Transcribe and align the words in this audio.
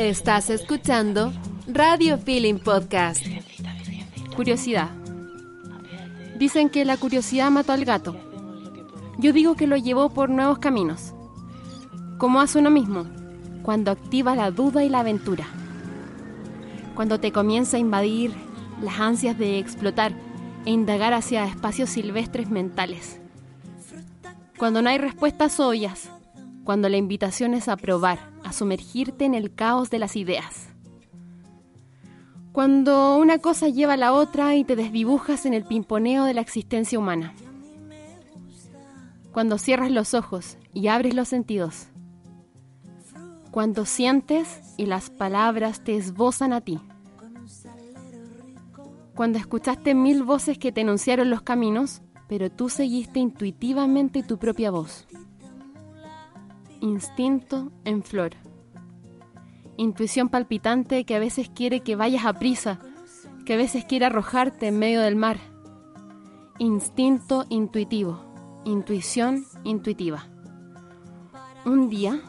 Estás 0.00 0.48
escuchando 0.48 1.30
Radio 1.66 2.16
Feeling 2.16 2.54
Podcast. 2.54 3.22
Curiosidad. 4.34 4.88
Dicen 6.38 6.70
que 6.70 6.86
la 6.86 6.96
curiosidad 6.96 7.50
mató 7.50 7.72
al 7.72 7.84
gato. 7.84 8.16
Yo 9.18 9.34
digo 9.34 9.56
que 9.56 9.66
lo 9.66 9.76
llevó 9.76 10.08
por 10.08 10.30
nuevos 10.30 10.58
caminos. 10.58 11.12
Como 12.16 12.40
hace 12.40 12.58
uno 12.58 12.70
mismo, 12.70 13.04
cuando 13.62 13.90
activa 13.90 14.34
la 14.34 14.50
duda 14.50 14.82
y 14.84 14.88
la 14.88 15.00
aventura. 15.00 15.46
Cuando 16.94 17.20
te 17.20 17.30
comienza 17.30 17.76
a 17.76 17.80
invadir 17.80 18.32
las 18.80 18.98
ansias 19.00 19.36
de 19.36 19.58
explotar 19.58 20.14
e 20.64 20.70
indagar 20.70 21.12
hacia 21.12 21.44
espacios 21.44 21.90
silvestres 21.90 22.48
mentales. 22.48 23.20
Cuando 24.56 24.80
no 24.80 24.88
hay 24.88 24.96
respuestas 24.96 25.60
obvias, 25.60 26.08
cuando 26.64 26.88
la 26.88 26.96
invitación 26.96 27.52
es 27.52 27.68
a 27.68 27.76
probar, 27.76 28.29
sumergirte 28.52 29.24
en 29.24 29.34
el 29.34 29.54
caos 29.54 29.90
de 29.90 29.98
las 29.98 30.16
ideas. 30.16 30.68
Cuando 32.52 33.16
una 33.16 33.38
cosa 33.38 33.68
lleva 33.68 33.92
a 33.92 33.96
la 33.96 34.12
otra 34.12 34.56
y 34.56 34.64
te 34.64 34.74
desdibujas 34.74 35.46
en 35.46 35.54
el 35.54 35.64
pimponeo 35.64 36.24
de 36.24 36.34
la 36.34 36.40
existencia 36.40 36.98
humana. 36.98 37.34
Cuando 39.32 39.56
cierras 39.56 39.92
los 39.92 40.14
ojos 40.14 40.58
y 40.74 40.88
abres 40.88 41.14
los 41.14 41.28
sentidos. 41.28 41.86
Cuando 43.52 43.84
sientes 43.84 44.60
y 44.76 44.86
las 44.86 45.10
palabras 45.10 45.84
te 45.84 45.96
esbozan 45.96 46.52
a 46.52 46.60
ti. 46.60 46.80
Cuando 49.14 49.38
escuchaste 49.38 49.94
mil 49.94 50.24
voces 50.24 50.58
que 50.58 50.72
te 50.72 50.80
enunciaron 50.80 51.30
los 51.30 51.42
caminos, 51.42 52.02
pero 52.28 52.50
tú 52.50 52.68
seguiste 52.68 53.20
intuitivamente 53.20 54.22
tu 54.22 54.38
propia 54.38 54.70
voz. 54.70 55.06
Instinto 56.80 57.70
en 57.84 58.02
flor 58.02 58.36
intuición 59.80 60.28
palpitante 60.28 61.04
que 61.04 61.16
a 61.16 61.18
veces 61.18 61.48
quiere 61.48 61.80
que 61.80 61.96
vayas 61.96 62.26
a 62.26 62.34
prisa, 62.34 62.80
que 63.46 63.54
a 63.54 63.56
veces 63.56 63.86
quiere 63.86 64.04
arrojarte 64.04 64.68
en 64.68 64.78
medio 64.78 65.00
del 65.00 65.16
mar. 65.16 65.38
Instinto 66.58 67.46
intuitivo, 67.48 68.22
intuición 68.66 69.46
intuitiva. 69.64 70.28
Un 71.64 71.88
día 71.88 72.20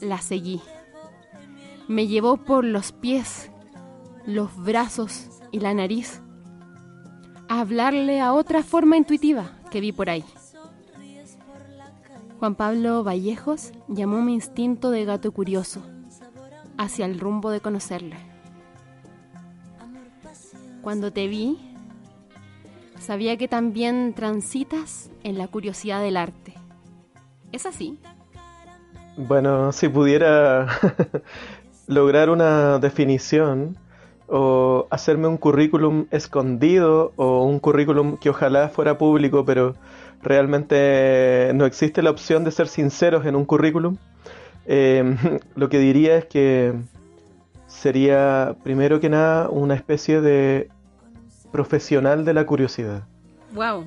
la 0.00 0.22
seguí. 0.22 0.62
Me 1.86 2.06
llevó 2.06 2.38
por 2.38 2.64
los 2.64 2.92
pies, 2.92 3.50
los 4.24 4.56
brazos 4.56 5.28
y 5.52 5.60
la 5.60 5.74
nariz 5.74 6.22
a 7.48 7.60
hablarle 7.60 8.20
a 8.20 8.32
otra 8.32 8.62
forma 8.62 8.96
intuitiva 8.96 9.58
que 9.70 9.80
vi 9.80 9.92
por 9.92 10.08
ahí. 10.08 10.24
Juan 12.40 12.54
Pablo 12.54 13.04
Vallejos 13.04 13.72
llamó 13.86 14.22
mi 14.22 14.32
instinto 14.32 14.90
de 14.90 15.04
gato 15.04 15.30
curioso 15.30 15.82
hacia 16.78 17.04
el 17.04 17.20
rumbo 17.20 17.50
de 17.50 17.60
conocerle. 17.60 18.16
Cuando 20.80 21.12
te 21.12 21.28
vi, 21.28 21.58
sabía 22.98 23.36
que 23.36 23.46
también 23.46 24.14
transitas 24.14 25.10
en 25.22 25.36
la 25.36 25.48
curiosidad 25.48 26.00
del 26.00 26.16
arte. 26.16 26.54
¿Es 27.52 27.66
así? 27.66 27.98
Bueno, 29.18 29.70
si 29.72 29.90
pudiera 29.90 30.66
lograr 31.88 32.30
una 32.30 32.78
definición 32.78 33.76
o 34.28 34.86
hacerme 34.88 35.28
un 35.28 35.36
currículum 35.36 36.06
escondido 36.10 37.12
o 37.16 37.42
un 37.42 37.58
currículum 37.58 38.16
que 38.16 38.30
ojalá 38.30 38.70
fuera 38.70 38.96
público, 38.96 39.44
pero 39.44 39.74
realmente 40.22 41.52
no 41.54 41.66
existe 41.66 42.02
la 42.02 42.10
opción 42.10 42.44
de 42.44 42.50
ser 42.50 42.68
sinceros 42.68 43.26
en 43.26 43.36
un 43.36 43.44
currículum, 43.44 43.96
Em, 44.66 45.16
lo 45.56 45.68
que 45.68 45.78
diría 45.78 46.16
es 46.16 46.26
que 46.26 46.74
sería, 47.66 48.56
primero 48.62 49.00
que 49.00 49.08
nada, 49.08 49.48
una 49.48 49.74
especie 49.74 50.20
de 50.20 50.68
profesional 51.50 52.24
de 52.24 52.34
la 52.34 52.46
curiosidad. 52.46 53.02
Wow. 53.52 53.86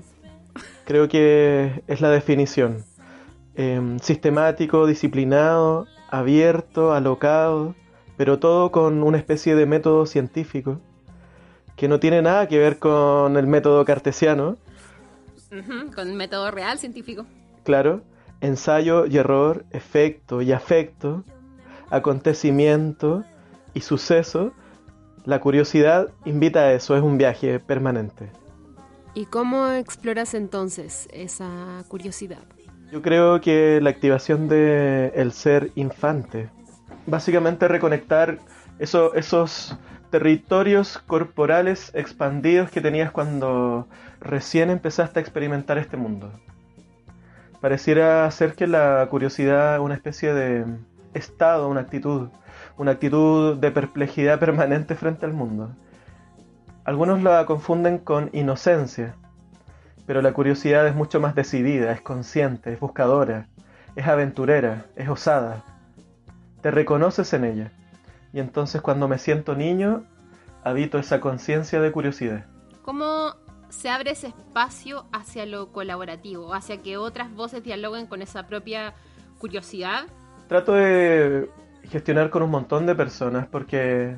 Creo 0.86 1.08
que 1.08 1.84
es 1.88 2.02
la 2.02 2.10
definición. 2.10 2.84
Em, 3.56 4.00
sistemático, 4.00 4.88
disciplinado, 4.88 5.88
abierto, 6.10 6.92
alocado, 6.94 7.76
pero 8.18 8.40
todo 8.40 8.72
con 8.72 9.04
una 9.04 9.18
especie 9.18 9.56
de 9.56 9.66
método 9.66 10.06
científico 10.06 10.80
que 11.78 11.88
no 11.88 12.00
tiene 12.00 12.22
nada 12.22 12.48
que 12.48 12.58
ver 12.58 12.78
con 12.78 13.38
el 13.38 13.48
método 13.48 13.86
cartesiano. 13.86 14.58
Con 15.96 16.08
el 16.08 16.14
método 16.16 16.52
real 16.52 16.80
científico. 16.80 17.26
Claro, 17.64 18.04
ensayo 18.42 19.06
y 19.06 19.18
error, 19.18 19.66
efecto 19.72 20.42
y 20.42 20.52
afecto, 20.52 21.24
acontecimiento 21.90 23.24
y 23.74 23.82
suceso, 23.82 24.54
la 25.26 25.40
curiosidad 25.40 26.10
invita 26.26 26.62
a 26.62 26.74
eso, 26.74 26.96
es 26.98 27.04
un 27.04 27.18
viaje 27.18 27.60
permanente. 27.60 28.30
¿Y 29.14 29.26
cómo 29.26 29.70
exploras 29.72 30.34
entonces 30.34 31.08
esa 31.14 31.84
curiosidad? 31.88 32.44
Yo 32.92 33.02
creo 33.02 33.40
que 33.42 33.80
la 33.82 33.90
activación 33.90 34.48
del 34.48 35.12
el 35.16 35.32
ser 35.32 35.72
infante, 35.76 36.50
básicamente 37.08 37.68
reconectar 37.68 38.40
esos 38.80 39.78
territorios 40.10 41.00
corporales 41.08 41.92
expandidos 41.96 42.70
que 42.70 42.82
tenías 42.82 43.12
cuando 43.12 43.88
recién 44.24 44.70
empezaste 44.70 45.20
a 45.20 45.22
experimentar 45.22 45.78
este 45.78 45.98
mundo. 45.98 46.32
Pareciera 47.62 48.30
ser 48.32 48.56
que 48.56 48.68
la 48.68 49.06
curiosidad 49.10 49.76
es 49.76 49.82
una 49.82 49.94
especie 49.94 50.34
de 50.34 50.66
estado, 51.14 51.70
una 51.70 51.82
actitud, 51.82 52.30
una 52.78 52.92
actitud 52.92 53.58
de 53.58 53.72
perplejidad 53.72 54.40
permanente 54.40 54.96
frente 54.96 55.26
al 55.26 55.34
mundo. 55.34 55.72
Algunos 56.86 57.22
la 57.22 57.46
confunden 57.46 58.00
con 58.00 58.30
inocencia, 58.34 59.16
pero 60.06 60.22
la 60.22 60.34
curiosidad 60.34 60.88
es 60.88 60.96
mucho 60.96 61.20
más 61.20 61.36
decidida, 61.36 61.92
es 61.92 62.02
consciente, 62.02 62.74
es 62.74 62.80
buscadora, 62.80 63.48
es 63.96 64.08
aventurera, 64.08 64.86
es 64.96 65.08
osada. 65.08 65.64
Te 66.62 66.72
reconoces 66.72 67.32
en 67.34 67.46
ella. 67.46 67.72
Y 68.34 68.40
entonces 68.40 68.82
cuando 68.82 69.08
me 69.08 69.18
siento 69.18 69.56
niño, 69.56 70.04
habito 70.64 70.98
esa 70.98 71.22
conciencia 71.22 71.80
de 71.80 71.92
curiosidad. 71.92 72.46
¿Cómo 72.82 73.34
se 73.74 73.90
abre 73.90 74.12
ese 74.12 74.28
espacio 74.28 75.06
hacia 75.12 75.46
lo 75.46 75.72
colaborativo, 75.72 76.54
hacia 76.54 76.82
que 76.82 76.98
otras 76.98 77.34
voces 77.34 77.64
dialoguen 77.64 78.08
con 78.08 78.22
esa 78.22 78.48
propia 78.48 78.94
curiosidad. 79.40 80.06
Trato 80.48 80.74
de 80.74 81.50
gestionar 81.90 82.30
con 82.30 82.44
un 82.44 82.52
montón 82.52 82.86
de 82.86 82.96
personas 82.96 83.48
porque 83.48 84.16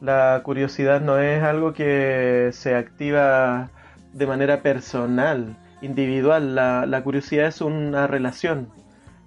la 0.00 0.40
curiosidad 0.44 1.00
no 1.00 1.18
es 1.18 1.42
algo 1.42 1.72
que 1.72 2.50
se 2.52 2.74
activa 2.74 3.70
de 4.12 4.26
manera 4.26 4.62
personal, 4.62 5.56
individual. 5.80 6.54
La, 6.54 6.86
la 6.86 7.02
curiosidad 7.02 7.46
es 7.46 7.60
una 7.60 8.06
relación 8.06 8.68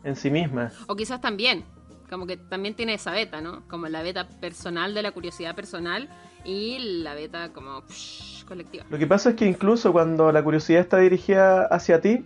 en 0.04 0.16
sí 0.16 0.30
misma. 0.30 0.72
O 0.88 0.96
quizás 0.96 1.20
también, 1.20 1.66
como 2.10 2.28
que 2.28 2.38
también 2.38 2.76
tiene 2.76 2.94
esa 2.94 3.12
beta, 3.12 3.42
¿no? 3.42 3.68
Como 3.68 3.88
la 3.88 4.04
beta 4.04 4.28
personal 4.40 4.94
de 4.94 5.02
la 5.02 5.12
curiosidad 5.12 5.56
personal 5.56 6.08
y 6.46 7.02
la 7.02 7.16
beta 7.16 7.52
como 7.52 7.84
colectiva. 8.48 8.86
Lo 8.90 8.98
que 8.98 9.08
pasa 9.08 9.32
es 9.32 9.36
que 9.36 9.46
incluso 9.46 9.92
cuando 9.92 10.32
la 10.32 10.44
curiosidad 10.44 10.82
está 10.82 10.98
dirigida 11.00 11.66
hacia 11.66 12.00
ti, 12.00 12.24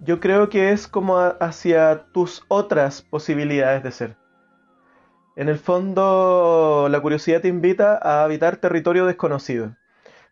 yo 0.00 0.20
creo 0.20 0.48
que 0.48 0.72
es 0.72 0.88
como 0.88 1.18
hacia 1.18 2.06
tus 2.12 2.44
otras 2.48 3.02
posibilidades 3.02 3.82
de 3.84 3.92
ser. 3.92 4.16
En 5.36 5.48
el 5.48 5.58
fondo, 5.58 6.88
la 6.90 7.00
curiosidad 7.00 7.40
te 7.40 7.48
invita 7.48 7.98
a 8.02 8.24
habitar 8.24 8.56
territorio 8.56 9.06
desconocido. 9.06 9.76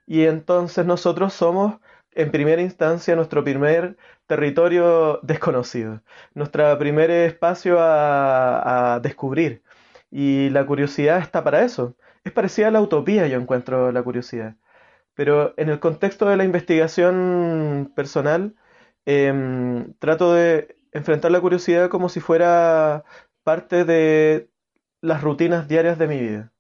Y 0.06 0.24
entonces 0.24 0.84
nosotros 0.84 1.32
somos, 1.32 1.78
en 2.12 2.32
primera 2.32 2.60
instancia, 2.60 3.14
nuestro 3.14 3.44
primer 3.44 3.96
territorio 4.26 5.20
desconocido, 5.22 6.02
nuestro 6.34 6.76
primer 6.78 7.10
espacio 7.10 7.76
a 7.78 8.98
descubrir. 9.00 9.62
Y 10.10 10.50
la 10.50 10.66
curiosidad 10.66 11.18
está 11.18 11.44
para 11.44 11.62
eso 11.64 11.94
es 12.24 12.32
parecida 12.32 12.68
a 12.68 12.70
la 12.70 12.80
utopía, 12.80 13.26
yo 13.26 13.38
encuentro 13.38 13.92
la 13.92 14.02
curiosidad. 14.02 14.56
Pero 15.14 15.54
en 15.56 15.68
el 15.68 15.80
contexto 15.80 16.28
de 16.28 16.36
la 16.36 16.44
investigación 16.44 17.92
personal, 17.94 18.54
em, 19.06 19.94
trato 19.98 20.32
de 20.34 20.76
enfrentar 20.92 21.30
la 21.30 21.40
curiosidad 21.40 21.88
como 21.88 22.08
si 22.08 22.20
fuera 22.20 23.04
parte 23.42 23.84
de 23.84 24.50
las 25.00 25.22
rutinas 25.22 25.68
diarias 25.68 25.98
de 25.98 26.08
mi 26.08 26.20
vida. 26.20 26.52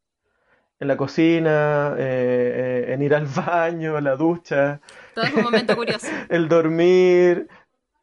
En 0.80 0.88
la 0.88 0.96
cocina, 0.96 1.94
eh, 1.98 2.86
eh, 2.88 2.92
en 2.94 3.02
ir 3.02 3.14
al 3.14 3.26
baño, 3.46 3.96
a 3.96 4.00
la 4.00 4.16
ducha. 4.16 4.80
Todo 5.14 5.24
es 5.26 5.34
un 5.34 5.42
momento 5.42 5.76
curioso. 5.76 6.06
el 6.30 6.48
dormir, 6.48 7.48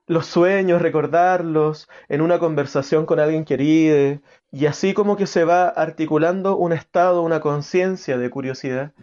los 0.07 0.25
sueños, 0.25 0.81
recordarlos, 0.81 1.87
en 2.09 2.21
una 2.21 2.39
conversación 2.39 3.05
con 3.05 3.19
alguien 3.19 3.45
querido, 3.45 4.19
y 4.51 4.65
así 4.65 4.93
como 4.93 5.17
que 5.17 5.27
se 5.27 5.43
va 5.43 5.67
articulando 5.67 6.57
un 6.57 6.73
estado, 6.73 7.21
una 7.21 7.41
conciencia 7.41 8.17
de 8.17 8.29
curiosidad 8.29 8.93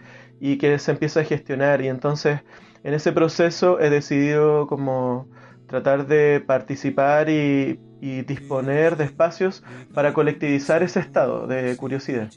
y 0.41 0.59
que 0.59 0.79
se 0.79 0.91
empieza 0.91 1.21
a 1.21 1.25
gestionar 1.25 1.81
y 1.83 1.89
entonces 1.89 2.41
en 2.83 2.95
ese 2.95 3.13
proceso 3.13 3.79
he 3.81 3.91
decidido 3.91 4.67
como 4.67 5.29
tratar 5.69 6.07
de 6.07 6.43
participar 6.45 7.29
y, 7.31 7.79
y 8.05 8.21
disponer 8.21 8.99
de 8.99 9.05
espacios 9.05 9.65
para 9.95 10.13
colectivizar 10.13 10.83
ese 10.83 11.01
estado 11.01 11.47
de 11.47 11.75
curiosidad. 11.79 12.31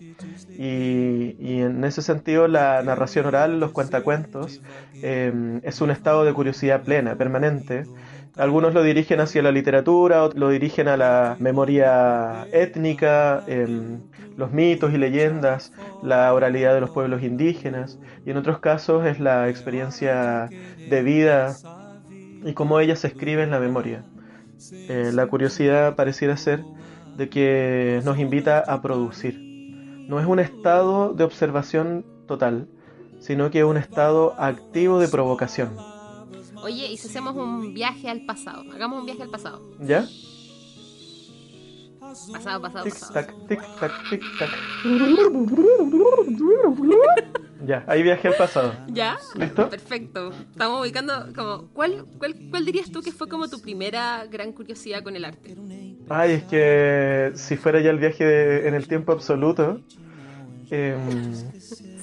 Y, 0.58 1.60
en 1.60 1.84
ese 1.84 2.02
sentido 2.02 2.48
la 2.48 2.82
narración 2.84 3.26
oral, 3.26 3.60
los 3.60 3.74
cuentacuentos, 3.74 4.62
eh, 4.94 5.60
es 5.64 5.82
un 5.82 5.92
estado 5.92 6.24
de 6.24 6.32
curiosidad 6.32 6.84
plena, 6.84 7.16
permanente. 7.16 7.84
Algunos 8.38 8.74
lo 8.74 8.84
dirigen 8.84 9.20
hacia 9.20 9.42
la 9.42 9.52
literatura, 9.52 10.24
otros 10.24 10.40
lo 10.40 10.50
dirigen 10.50 10.88
a 10.88 10.96
la 10.96 11.36
memoria 11.40 12.46
étnica, 12.52 13.44
em, 13.48 14.02
los 14.36 14.52
mitos 14.52 14.94
y 14.94 14.98
leyendas, 14.98 15.74
la 16.04 16.32
oralidad 16.32 16.76
de 16.76 16.82
los 16.82 16.92
pueblos 16.92 17.24
indígenas, 17.24 18.00
y 18.26 18.30
en 18.30 18.38
otros 18.38 18.60
casos 18.60 19.08
es 19.08 19.20
la 19.20 19.50
experiencia 19.50 20.50
de 20.90 21.02
vida 21.02 21.56
y 22.46 22.54
cómo 22.54 22.80
ella 22.80 22.96
se 22.96 23.08
escribe 23.08 23.42
en 23.42 23.50
la 23.50 23.60
memoria. 23.60 24.04
Eh, 24.72 25.12
la 25.14 25.26
curiosidad 25.26 25.96
pareciera 25.96 26.38
ser 26.38 26.64
de 27.18 27.30
que 27.30 28.02
nos 28.06 28.20
invita 28.20 28.60
a 28.60 28.84
producir. 28.84 29.40
No 30.08 30.20
es 30.20 30.28
un 30.28 30.40
estado 30.40 31.14
de 31.14 31.24
observación 31.24 32.06
total, 32.28 32.68
sino 33.20 33.50
que 33.50 33.60
es 33.60 33.66
un 33.66 33.78
estado 33.78 34.36
activo 34.38 35.00
de 35.00 35.08
provocación. 35.08 35.97
Oye, 36.68 36.92
¿y 36.92 36.98
si 36.98 37.08
hacemos 37.08 37.34
un 37.38 37.74
viaje 37.74 38.10
al 38.10 38.26
pasado? 38.26 38.66
Hagamos 38.74 39.00
un 39.00 39.06
viaje 39.06 39.24
al 39.24 39.30
pasado. 39.30 39.62
¿Ya? 39.80 40.06
Pasado, 42.34 42.62
pasado, 42.62 42.84
tic, 42.84 42.94
pasado. 42.94 43.14
Tac, 43.14 43.34
tic, 43.48 43.62
tac, 43.80 44.10
tic, 44.10 44.22
tac. 44.38 44.50
Ya, 47.66 47.86
ahí 47.88 48.04
viaje 48.04 48.28
al 48.28 48.34
pasado. 48.36 48.74
¿Ya? 48.90 49.16
¿Listo? 49.36 49.70
Perfecto. 49.70 50.34
Estamos 50.52 50.82
ubicando 50.82 51.14
como... 51.34 51.70
¿cuál, 51.72 52.06
cuál, 52.18 52.36
cuál 52.50 52.66
dirías 52.66 52.92
tú 52.92 53.02
que 53.02 53.14
fue 53.14 53.30
como 53.30 53.48
tu 53.48 53.62
primera 53.62 54.26
gran 54.30 54.52
curiosidad 54.52 55.04
con 55.04 55.16
el 55.16 55.24
arte? 55.24 55.56
Ay, 56.10 56.32
es 56.34 56.44
que 56.44 57.32
si 57.36 57.56
fuera 57.56 57.80
ya 57.80 57.92
el 57.92 57.98
viaje 58.00 58.26
de- 58.26 58.68
en 58.68 58.74
el 58.76 58.90
tiempo 58.90 59.14
absoluto, 59.14 59.80
em, 60.70 60.98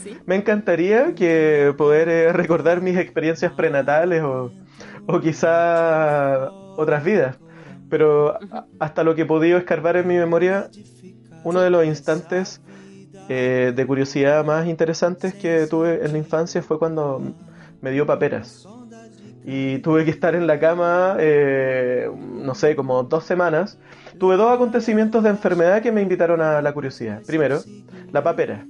¿Sí? 0.05 0.19
me 0.27 0.37
encantaría 0.37 1.15
que 1.15 1.75
poder 1.77 2.09
eh, 2.09 2.33
recordar 2.33 2.81
mis 2.83 2.97
experiencias 2.99 3.53
prenatales 3.53 4.23
o, 4.23 4.53
o 5.07 5.21
quizá 5.21 6.51
otras 6.77 7.03
vidas. 7.05 7.39
Pero 7.89 8.39
hasta 8.79 9.05
lo 9.05 9.15
que 9.15 9.23
he 9.23 9.27
podido 9.27 9.59
escarbar 9.59 9.97
en 9.97 10.07
mi 10.07 10.17
memoria, 10.17 10.69
uno 11.45 11.61
de 11.61 11.71
los 11.71 11.85
instantes 11.85 12.61
eh, 13.29 13.73
de 13.75 13.87
curiosidad 13.87 14.45
más 14.45 14.67
interesantes 14.67 15.35
que 15.35 15.67
tuve 15.67 16.05
en 16.05 16.13
la 16.13 16.19
infancia 16.19 16.63
fue 16.63 16.79
cuando 16.79 17.23
me 17.81 17.91
dio 17.91 18.07
paperas. 18.07 18.67
Y 19.47 19.79
tuve 19.79 20.05
que 20.05 20.11
estar 20.11 20.35
en 20.35 20.47
la 20.47 20.59
cama, 20.59 21.17
eh, 21.19 22.11
no 22.17 22.55
sé, 22.55 22.75
como 22.75 23.03
dos 23.03 23.25
semanas. 23.25 23.79
Tuve 24.19 24.37
dos 24.37 24.51
acontecimientos 24.51 25.23
de 25.23 25.31
enfermedad 25.31 25.83
que 25.83 25.93
me 25.93 26.01
invitaron 26.01 26.41
a 26.41 26.63
la 26.63 26.73
curiosidad. 26.73 27.23
Primero, 27.27 27.61
la 28.11 28.23
papera. 28.23 28.67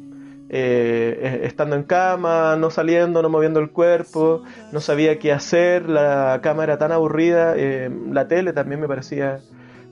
Eh, 0.56 1.19
eh, 1.21 1.41
estando 1.47 1.75
en 1.75 1.83
cama, 1.83 2.55
no 2.55 2.71
saliendo, 2.71 3.23
no 3.23 3.29
moviendo 3.29 3.59
el 3.59 3.71
cuerpo, 3.71 4.45
no 4.71 4.79
sabía 4.79 5.19
qué 5.19 5.33
hacer, 5.33 5.89
la 5.89 6.39
cama 6.45 6.62
era 6.62 6.79
tan 6.79 6.93
aburrida, 6.93 7.55
eh, 7.56 7.91
la 8.12 8.29
tele 8.29 8.53
también 8.53 8.81
me 8.81 8.87
parecía 8.87 9.41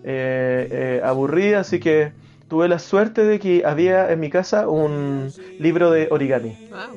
eh, 0.05 0.69
eh, 0.71 1.01
aburrida, 1.03 1.59
así 1.59 1.81
que 1.81 2.13
tuve 2.47 2.69
la 2.69 2.79
suerte 2.79 3.25
de 3.25 3.41
que 3.41 3.65
había 3.67 4.13
en 4.13 4.21
mi 4.21 4.31
casa 4.31 4.69
un 4.69 5.33
libro 5.59 5.91
de 5.91 6.07
origami. 6.13 6.57
Wow. 6.71 6.97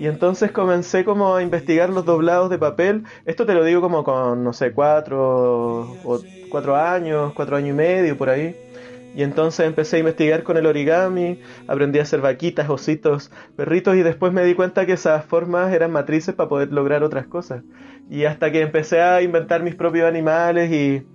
Y 0.00 0.08
entonces 0.08 0.50
comencé 0.50 1.04
como 1.04 1.36
a 1.36 1.44
investigar 1.44 1.90
los 1.90 2.04
doblados 2.04 2.50
de 2.50 2.58
papel. 2.58 3.04
Esto 3.24 3.46
te 3.46 3.54
lo 3.54 3.62
digo 3.62 3.80
como 3.80 4.02
con, 4.02 4.42
no 4.42 4.52
sé, 4.52 4.72
cuatro, 4.72 5.96
o 6.04 6.20
cuatro 6.50 6.74
años, 6.74 7.32
cuatro 7.34 7.56
años 7.56 7.70
y 7.70 7.72
medio 7.72 8.18
por 8.18 8.30
ahí. 8.30 8.56
Y 9.16 9.22
entonces 9.22 9.66
empecé 9.66 9.96
a 9.96 10.00
investigar 10.00 10.42
con 10.42 10.58
el 10.58 10.66
origami, 10.66 11.40
aprendí 11.68 11.98
a 11.98 12.02
hacer 12.02 12.20
vaquitas, 12.20 12.68
ositos, 12.68 13.30
perritos 13.56 13.96
y 13.96 14.02
después 14.02 14.30
me 14.30 14.44
di 14.44 14.54
cuenta 14.54 14.84
que 14.84 14.92
esas 14.92 15.24
formas 15.24 15.72
eran 15.72 15.90
matrices 15.90 16.34
para 16.34 16.50
poder 16.50 16.70
lograr 16.70 17.02
otras 17.02 17.26
cosas. 17.26 17.62
Y 18.10 18.26
hasta 18.26 18.52
que 18.52 18.60
empecé 18.60 19.00
a 19.00 19.22
inventar 19.22 19.62
mis 19.62 19.74
propios 19.74 20.06
animales 20.06 20.70
y, 20.70 21.06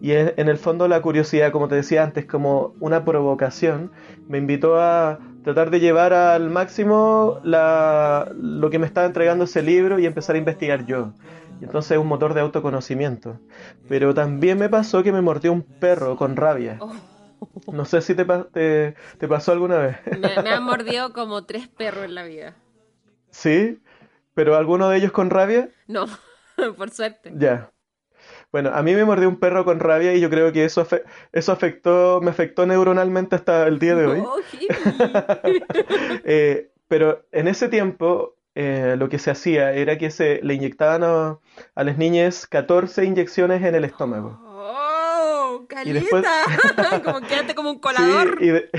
y 0.00 0.12
en 0.12 0.48
el 0.48 0.56
fondo 0.56 0.86
la 0.86 1.02
curiosidad, 1.02 1.50
como 1.50 1.66
te 1.66 1.74
decía 1.74 2.04
antes, 2.04 2.26
como 2.26 2.76
una 2.78 3.04
provocación, 3.04 3.90
me 4.28 4.38
invitó 4.38 4.80
a 4.80 5.18
tratar 5.42 5.70
de 5.70 5.80
llevar 5.80 6.12
al 6.12 6.50
máximo 6.50 7.40
lo 7.42 8.70
que 8.70 8.78
me 8.78 8.86
estaba 8.86 9.08
entregando 9.08 9.44
ese 9.44 9.62
libro 9.62 9.98
y 9.98 10.06
empezar 10.06 10.36
a 10.36 10.38
investigar 10.38 10.86
yo. 10.86 11.12
Y 11.60 11.64
entonces 11.64 11.90
es 11.90 11.98
un 11.98 12.06
motor 12.06 12.34
de 12.34 12.40
autoconocimiento. 12.40 13.40
Pero 13.88 14.14
también 14.14 14.58
me 14.58 14.68
pasó 14.68 15.02
que 15.02 15.10
me 15.10 15.22
mordió 15.22 15.52
un 15.52 15.62
perro 15.62 16.14
con 16.14 16.36
rabia. 16.36 16.76
Oh, 16.78 16.92
No 17.72 17.84
sé 17.84 18.00
si 18.00 18.14
te, 18.14 18.24
pa- 18.24 18.48
te, 18.48 18.94
te 19.18 19.28
pasó 19.28 19.52
alguna 19.52 19.78
vez. 19.78 19.96
me, 20.18 20.42
me 20.42 20.50
han 20.50 20.62
mordido 20.64 21.12
como 21.12 21.44
tres 21.44 21.68
perros 21.68 22.04
en 22.04 22.14
la 22.14 22.24
vida. 22.24 22.56
¿Sí? 23.30 23.80
¿Pero 24.34 24.56
alguno 24.56 24.88
de 24.88 24.98
ellos 24.98 25.12
con 25.12 25.30
rabia? 25.30 25.68
No, 25.86 26.06
por 26.76 26.90
suerte. 26.90 27.32
Ya. 27.34 27.70
Bueno, 28.50 28.70
a 28.74 28.82
mí 28.82 28.94
me 28.94 29.04
mordió 29.04 29.28
un 29.28 29.38
perro 29.38 29.64
con 29.64 29.78
rabia 29.80 30.14
y 30.14 30.20
yo 30.20 30.30
creo 30.30 30.52
que 30.52 30.64
eso, 30.64 30.82
afe- 30.86 31.04
eso 31.32 31.52
afectó, 31.52 32.20
me 32.22 32.30
afectó 32.30 32.66
neuronalmente 32.66 33.36
hasta 33.36 33.66
el 33.66 33.78
día 33.78 33.94
de 33.94 34.06
hoy. 34.06 34.20
Oh. 34.24 34.38
Eh, 36.24 36.70
pero 36.88 37.26
en 37.32 37.48
ese 37.48 37.68
tiempo 37.68 38.36
eh, 38.54 38.96
lo 38.98 39.08
que 39.08 39.18
se 39.18 39.30
hacía 39.30 39.72
era 39.72 39.98
que 39.98 40.10
se 40.10 40.40
le 40.42 40.54
inyectaban 40.54 41.04
a, 41.04 41.38
a 41.74 41.84
las 41.84 41.98
niñas 41.98 42.46
14 42.46 43.04
inyecciones 43.04 43.62
en 43.62 43.74
el 43.74 43.84
estómago. 43.84 44.40
Y 45.84 45.92
después- 45.92 46.24
¡Caleta! 46.24 47.00
como 47.04 47.20
quédate 47.20 47.54
como 47.54 47.70
un 47.70 47.78
colador. 47.78 48.36
Sí, 48.38 48.44
y, 48.46 48.48
de- 48.48 48.70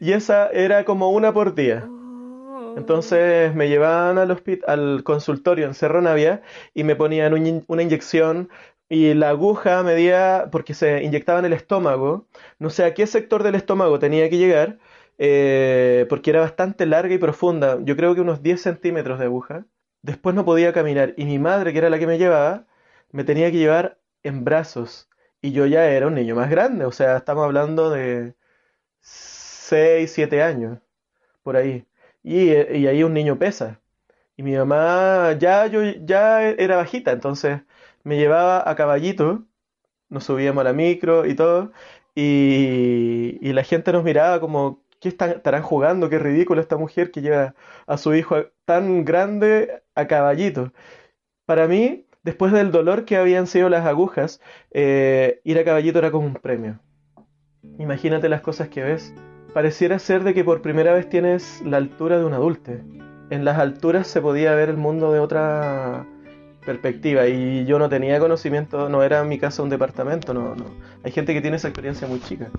esa 0.16 0.48
era 0.50 0.84
como 0.84 1.10
una 1.10 1.32
por 1.32 1.54
día. 1.54 1.84
Oh. 1.88 2.74
Entonces 2.76 3.54
me 3.54 3.68
llevaban 3.68 4.18
al, 4.18 4.42
al 4.66 5.02
consultorio 5.04 5.66
en 5.66 5.74
Cerro 5.74 6.00
Navia 6.02 6.42
y 6.74 6.84
me 6.84 6.96
ponían 6.96 7.34
un 7.34 7.46
in- 7.46 7.64
una 7.68 7.82
inyección 7.82 8.48
y 8.88 9.14
la 9.14 9.30
aguja 9.30 9.82
medía, 9.82 10.48
porque 10.52 10.72
se 10.74 11.02
inyectaba 11.02 11.40
en 11.40 11.46
el 11.46 11.52
estómago, 11.52 12.26
no 12.58 12.70
sé 12.70 12.84
a 12.84 12.94
qué 12.94 13.06
sector 13.06 13.42
del 13.42 13.56
estómago 13.56 13.98
tenía 13.98 14.30
que 14.30 14.38
llegar, 14.38 14.78
eh, 15.18 16.06
porque 16.08 16.30
era 16.30 16.40
bastante 16.40 16.86
larga 16.86 17.12
y 17.14 17.18
profunda, 17.18 17.78
yo 17.82 17.96
creo 17.96 18.14
que 18.14 18.20
unos 18.20 18.42
10 18.42 18.60
centímetros 18.62 19.18
de 19.18 19.24
aguja. 19.24 19.64
Después 20.02 20.36
no 20.36 20.44
podía 20.44 20.72
caminar 20.72 21.14
y 21.16 21.24
mi 21.24 21.38
madre, 21.40 21.72
que 21.72 21.78
era 21.78 21.90
la 21.90 21.98
que 21.98 22.06
me 22.06 22.16
llevaba, 22.18 22.64
me 23.10 23.24
tenía 23.24 23.50
que 23.50 23.56
llevar 23.58 23.98
en 24.26 24.44
brazos 24.44 25.08
y 25.40 25.52
yo 25.52 25.66
ya 25.66 25.86
era 25.88 26.06
un 26.08 26.14
niño 26.14 26.34
más 26.36 26.50
grande, 26.50 26.84
o 26.84 26.92
sea, 26.92 27.18
estamos 27.18 27.44
hablando 27.44 27.90
de 27.90 28.34
6, 29.00 30.12
7 30.12 30.42
años, 30.42 30.80
por 31.42 31.56
ahí. 31.56 31.86
Y, 32.22 32.52
y 32.52 32.86
ahí 32.88 33.02
un 33.04 33.14
niño 33.14 33.38
pesa. 33.38 33.80
Y 34.36 34.42
mi 34.42 34.56
mamá 34.56 35.34
ya, 35.38 35.66
yo, 35.66 35.82
ya 35.82 36.42
era 36.44 36.76
bajita, 36.76 37.12
entonces 37.12 37.62
me 38.04 38.18
llevaba 38.18 38.68
a 38.68 38.76
caballito, 38.76 39.44
nos 40.08 40.24
subíamos 40.24 40.62
a 40.62 40.64
la 40.64 40.72
micro 40.72 41.26
y 41.26 41.34
todo, 41.36 41.72
y, 42.14 43.38
y 43.40 43.52
la 43.52 43.64
gente 43.64 43.92
nos 43.92 44.04
miraba 44.04 44.40
como, 44.40 44.82
¿qué 45.00 45.08
están, 45.10 45.30
estarán 45.32 45.62
jugando? 45.62 46.08
Qué 46.10 46.18
ridículo 46.18 46.60
esta 46.60 46.76
mujer 46.76 47.10
que 47.10 47.22
lleva 47.22 47.54
a 47.86 47.98
su 47.98 48.14
hijo 48.14 48.36
tan 48.64 49.04
grande 49.04 49.82
a 49.94 50.06
caballito. 50.06 50.72
Para 51.46 51.68
mí, 51.68 52.05
después 52.26 52.52
del 52.52 52.72
dolor 52.72 53.04
que 53.04 53.16
habían 53.16 53.46
sido 53.46 53.68
las 53.68 53.86
agujas, 53.86 54.40
eh, 54.72 55.40
ir 55.44 55.58
a 55.60 55.64
caballito 55.64 56.00
era 56.00 56.10
como 56.10 56.26
un 56.26 56.34
premio. 56.34 56.80
Imagínate 57.78 58.28
las 58.28 58.40
cosas 58.40 58.68
que 58.68 58.82
ves. 58.82 59.14
Pareciera 59.54 59.98
ser 60.00 60.24
de 60.24 60.34
que 60.34 60.42
por 60.42 60.60
primera 60.60 60.92
vez 60.92 61.08
tienes 61.08 61.62
la 61.64 61.76
altura 61.76 62.18
de 62.18 62.24
un 62.24 62.34
adulte. 62.34 62.82
En 63.30 63.44
las 63.44 63.58
alturas 63.58 64.08
se 64.08 64.20
podía 64.20 64.54
ver 64.56 64.68
el 64.68 64.76
mundo 64.76 65.12
de 65.12 65.20
otra 65.20 66.04
perspectiva 66.64 67.28
y 67.28 67.64
yo 67.64 67.78
no 67.78 67.88
tenía 67.88 68.18
conocimiento, 68.18 68.88
no 68.88 69.04
era 69.04 69.20
en 69.20 69.28
mi 69.28 69.38
casa 69.38 69.62
un 69.62 69.68
departamento, 69.68 70.34
no, 70.34 70.56
no. 70.56 70.64
Hay 71.04 71.12
gente 71.12 71.32
que 71.32 71.40
tiene 71.40 71.58
esa 71.58 71.68
experiencia 71.68 72.08
muy 72.08 72.20
chica. 72.20 72.50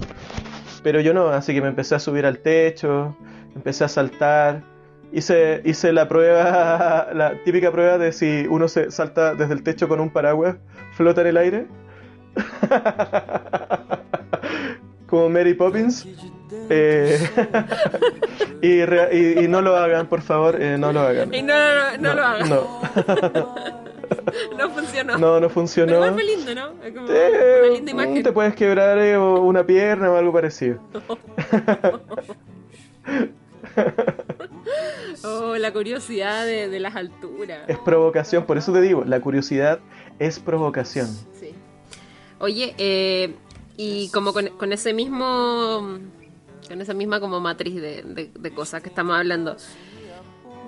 Pero 0.81 1.01
yo 1.01 1.13
no, 1.13 1.27
así 1.27 1.53
que 1.53 1.61
me 1.61 1.67
empecé 1.67 1.93
a 1.93 1.99
subir 1.99 2.25
al 2.25 2.39
techo, 2.39 3.17
empecé 3.53 3.83
a 3.83 3.89
saltar, 3.89 4.63
hice, 5.11 5.61
hice 5.65 5.91
la 5.93 6.07
prueba, 6.07 7.07
la 7.13 7.33
típica 7.43 7.71
prueba 7.71 7.97
de 7.97 8.11
si 8.11 8.45
uno 8.49 8.67
se 8.67 8.91
salta 8.91 9.33
desde 9.35 9.53
el 9.53 9.63
techo 9.63 9.87
con 9.87 9.99
un 9.99 10.09
paraguas, 10.09 10.55
flota 10.95 11.21
en 11.21 11.27
el 11.27 11.37
aire. 11.37 11.67
Como 15.07 15.29
Mary 15.29 15.53
Poppins. 15.53 16.05
Eh, 16.69 17.17
y, 18.61 18.83
rea- 18.85 19.13
y- 19.13 19.45
y 19.45 19.47
no 19.47 19.61
lo 19.61 19.75
hagan, 19.77 20.07
por 20.07 20.21
favor, 20.21 20.61
eh, 20.61 20.77
no 20.77 20.91
lo 20.91 20.99
hagan. 21.01 21.33
Y 21.33 21.41
no, 21.41 21.53
no, 21.55 21.91
no, 21.91 21.97
no 21.97 22.13
lo 22.13 22.23
hagas. 22.23 22.49
No, 22.49 22.81
No 24.57 24.69
funcionó. 24.71 25.17
no, 25.17 25.27
no 25.35 25.39
Pero 25.39 25.49
funcionó. 25.49 25.93
igual 25.95 26.13
fue 26.13 26.23
lindo, 26.23 26.55
¿no? 26.55 26.71
Es 26.83 26.93
como 26.93 27.07
Eh, 27.09 27.61
una 27.63 27.73
linda 27.75 27.91
imagen. 27.91 28.23
te 28.23 28.31
puedes 28.33 28.55
quebrar 28.55 28.97
eh, 28.99 29.17
una 29.17 29.65
pierna 29.65 30.11
o 30.11 30.17
algo 30.17 30.33
parecido. 30.33 30.79
Oh, 35.23 35.55
la 35.57 35.73
curiosidad 35.73 36.45
de, 36.45 36.67
de 36.67 36.79
las 36.79 36.95
alturas. 36.95 37.61
Es 37.67 37.77
provocación, 37.79 38.45
por 38.45 38.57
eso 38.57 38.71
te 38.71 38.81
digo, 38.81 39.03
la 39.05 39.19
curiosidad 39.19 39.79
es 40.19 40.39
provocación. 40.39 41.07
Sí. 41.39 41.53
Oye, 42.39 42.75
eh, 42.77 43.33
y 43.77 44.09
como 44.09 44.33
con, 44.33 44.73
ese 44.73 44.93
mismo, 44.93 45.99
con 46.67 46.81
esa 46.81 46.93
misma 46.93 47.19
como 47.19 47.39
matriz 47.39 47.75
de, 47.75 48.51
cosas 48.55 48.81
que 48.81 48.89
estamos 48.89 49.15
hablando. 49.15 49.55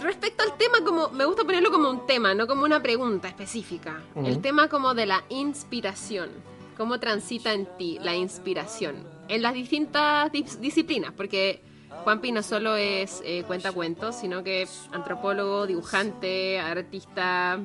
Respecto 0.01 0.43
al 0.43 0.57
tema, 0.57 0.77
como 0.85 1.09
me 1.09 1.25
gusta 1.25 1.43
ponerlo 1.43 1.71
como 1.71 1.89
un 1.89 2.05
tema, 2.07 2.33
no 2.33 2.47
como 2.47 2.63
una 2.63 2.81
pregunta 2.81 3.27
específica. 3.27 4.01
El 4.15 4.39
tema 4.41 4.69
como 4.69 4.93
de 4.93 5.05
la 5.05 5.23
inspiración. 5.29 6.29
¿Cómo 6.77 6.99
transita 6.99 7.51
en 7.51 7.67
ti 7.77 7.99
la 8.01 8.15
inspiración? 8.15 8.95
En 9.27 9.41
las 9.41 9.53
distintas 9.53 10.31
disciplinas, 10.31 11.11
porque 11.11 11.61
Juanpi 12.03 12.31
no 12.31 12.43
solo 12.43 12.75
es 12.75 13.21
eh, 13.25 13.43
cuenta 13.45 13.71
cuentos, 13.71 14.15
sino 14.15 14.43
que 14.43 14.63
es 14.63 14.89
antropólogo, 14.91 15.67
dibujante, 15.67 16.59
artista, 16.59 17.59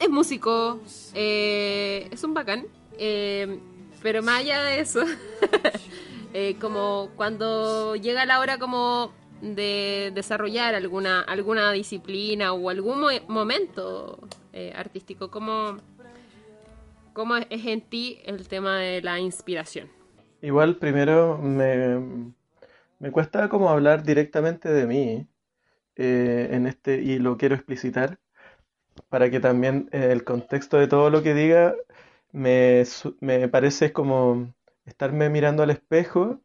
es 0.00 0.08
músico, 0.08 0.80
eh, 1.14 2.08
es 2.10 2.24
un 2.24 2.34
bacán. 2.34 2.66
Eh, 2.98 3.60
pero 4.02 4.22
más 4.22 4.40
allá 4.40 4.62
de 4.62 4.80
eso, 4.80 5.04
eh, 6.34 6.56
como 6.58 7.10
cuando 7.16 7.94
llega 7.96 8.24
la 8.24 8.40
hora 8.40 8.58
como 8.58 9.12
de 9.42 10.10
desarrollar 10.14 10.74
alguna, 10.74 11.20
alguna 11.20 11.70
disciplina 11.72 12.52
o 12.52 12.70
algún 12.70 13.04
momento 13.28 14.18
artístico, 14.74 15.30
¿cómo, 15.30 15.76
¿cómo 17.12 17.36
es 17.36 17.66
en 17.66 17.82
ti 17.82 18.20
el 18.24 18.48
tema 18.48 18.78
de 18.78 19.02
la 19.02 19.20
inspiración? 19.20 19.88
Igual 20.42 20.76
primero 20.76 21.38
me, 21.38 22.32
me 23.00 23.10
cuesta 23.10 23.48
como 23.48 23.70
hablar 23.70 24.04
directamente 24.04 24.68
de 24.70 24.86
mí 24.86 25.26
eh, 25.96 26.48
en 26.52 26.66
este 26.66 26.96
y 26.96 27.18
lo 27.18 27.36
quiero 27.36 27.56
explicitar 27.56 28.18
para 29.08 29.30
que 29.30 29.40
también 29.40 29.88
el 29.92 30.24
contexto 30.24 30.78
de 30.78 30.86
todo 30.86 31.10
lo 31.10 31.22
que 31.22 31.34
diga 31.34 31.74
me, 32.32 32.84
me 33.20 33.48
parece 33.48 33.92
como 33.92 34.54
estarme 34.86 35.30
mirando 35.30 35.62
al 35.62 35.70
espejo 35.70 36.40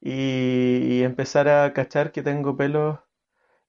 y, 0.00 1.02
empezar 1.02 1.48
a 1.48 1.72
cachar 1.72 2.12
que 2.12 2.22
tengo 2.22 2.56
pelos 2.56 2.98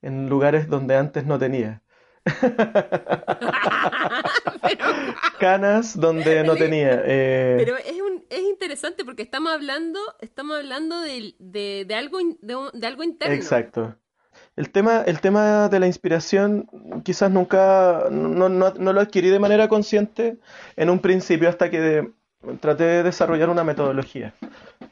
en 0.01 0.29
lugares 0.29 0.67
donde 0.67 0.95
antes 0.95 1.25
no 1.25 1.39
tenía. 1.39 1.81
Canas 5.39 5.99
donde 5.99 6.43
no 6.43 6.55
tenía. 6.55 7.01
Eh. 7.05 7.55
Pero 7.57 7.77
es, 7.77 7.98
es 8.29 8.41
interesante 8.41 9.03
porque 9.03 9.23
estamos 9.23 9.51
hablando, 9.51 9.99
estamos 10.21 10.57
hablando 10.57 11.01
de, 11.01 11.35
de, 11.39 11.95
algo, 11.95 12.19
de, 12.41 12.87
algo 12.87 13.03
interno. 13.03 13.35
Exacto. 13.35 13.95
El 14.55 14.71
tema, 14.71 15.01
el 15.01 15.19
tema 15.19 15.69
de 15.69 15.79
la 15.79 15.87
inspiración 15.87 16.67
quizás 17.03 17.31
nunca, 17.31 18.05
no, 18.11 18.49
lo 18.49 19.01
adquirí 19.01 19.29
de 19.29 19.39
manera 19.39 19.67
consciente 19.67 20.37
en 20.75 20.89
un 20.89 20.99
principio 20.99 21.49
hasta 21.49 21.69
que 21.69 22.11
traté 22.59 22.83
de 22.83 23.03
desarrollar 23.03 23.49
una 23.49 23.63
metodología. 23.63 24.33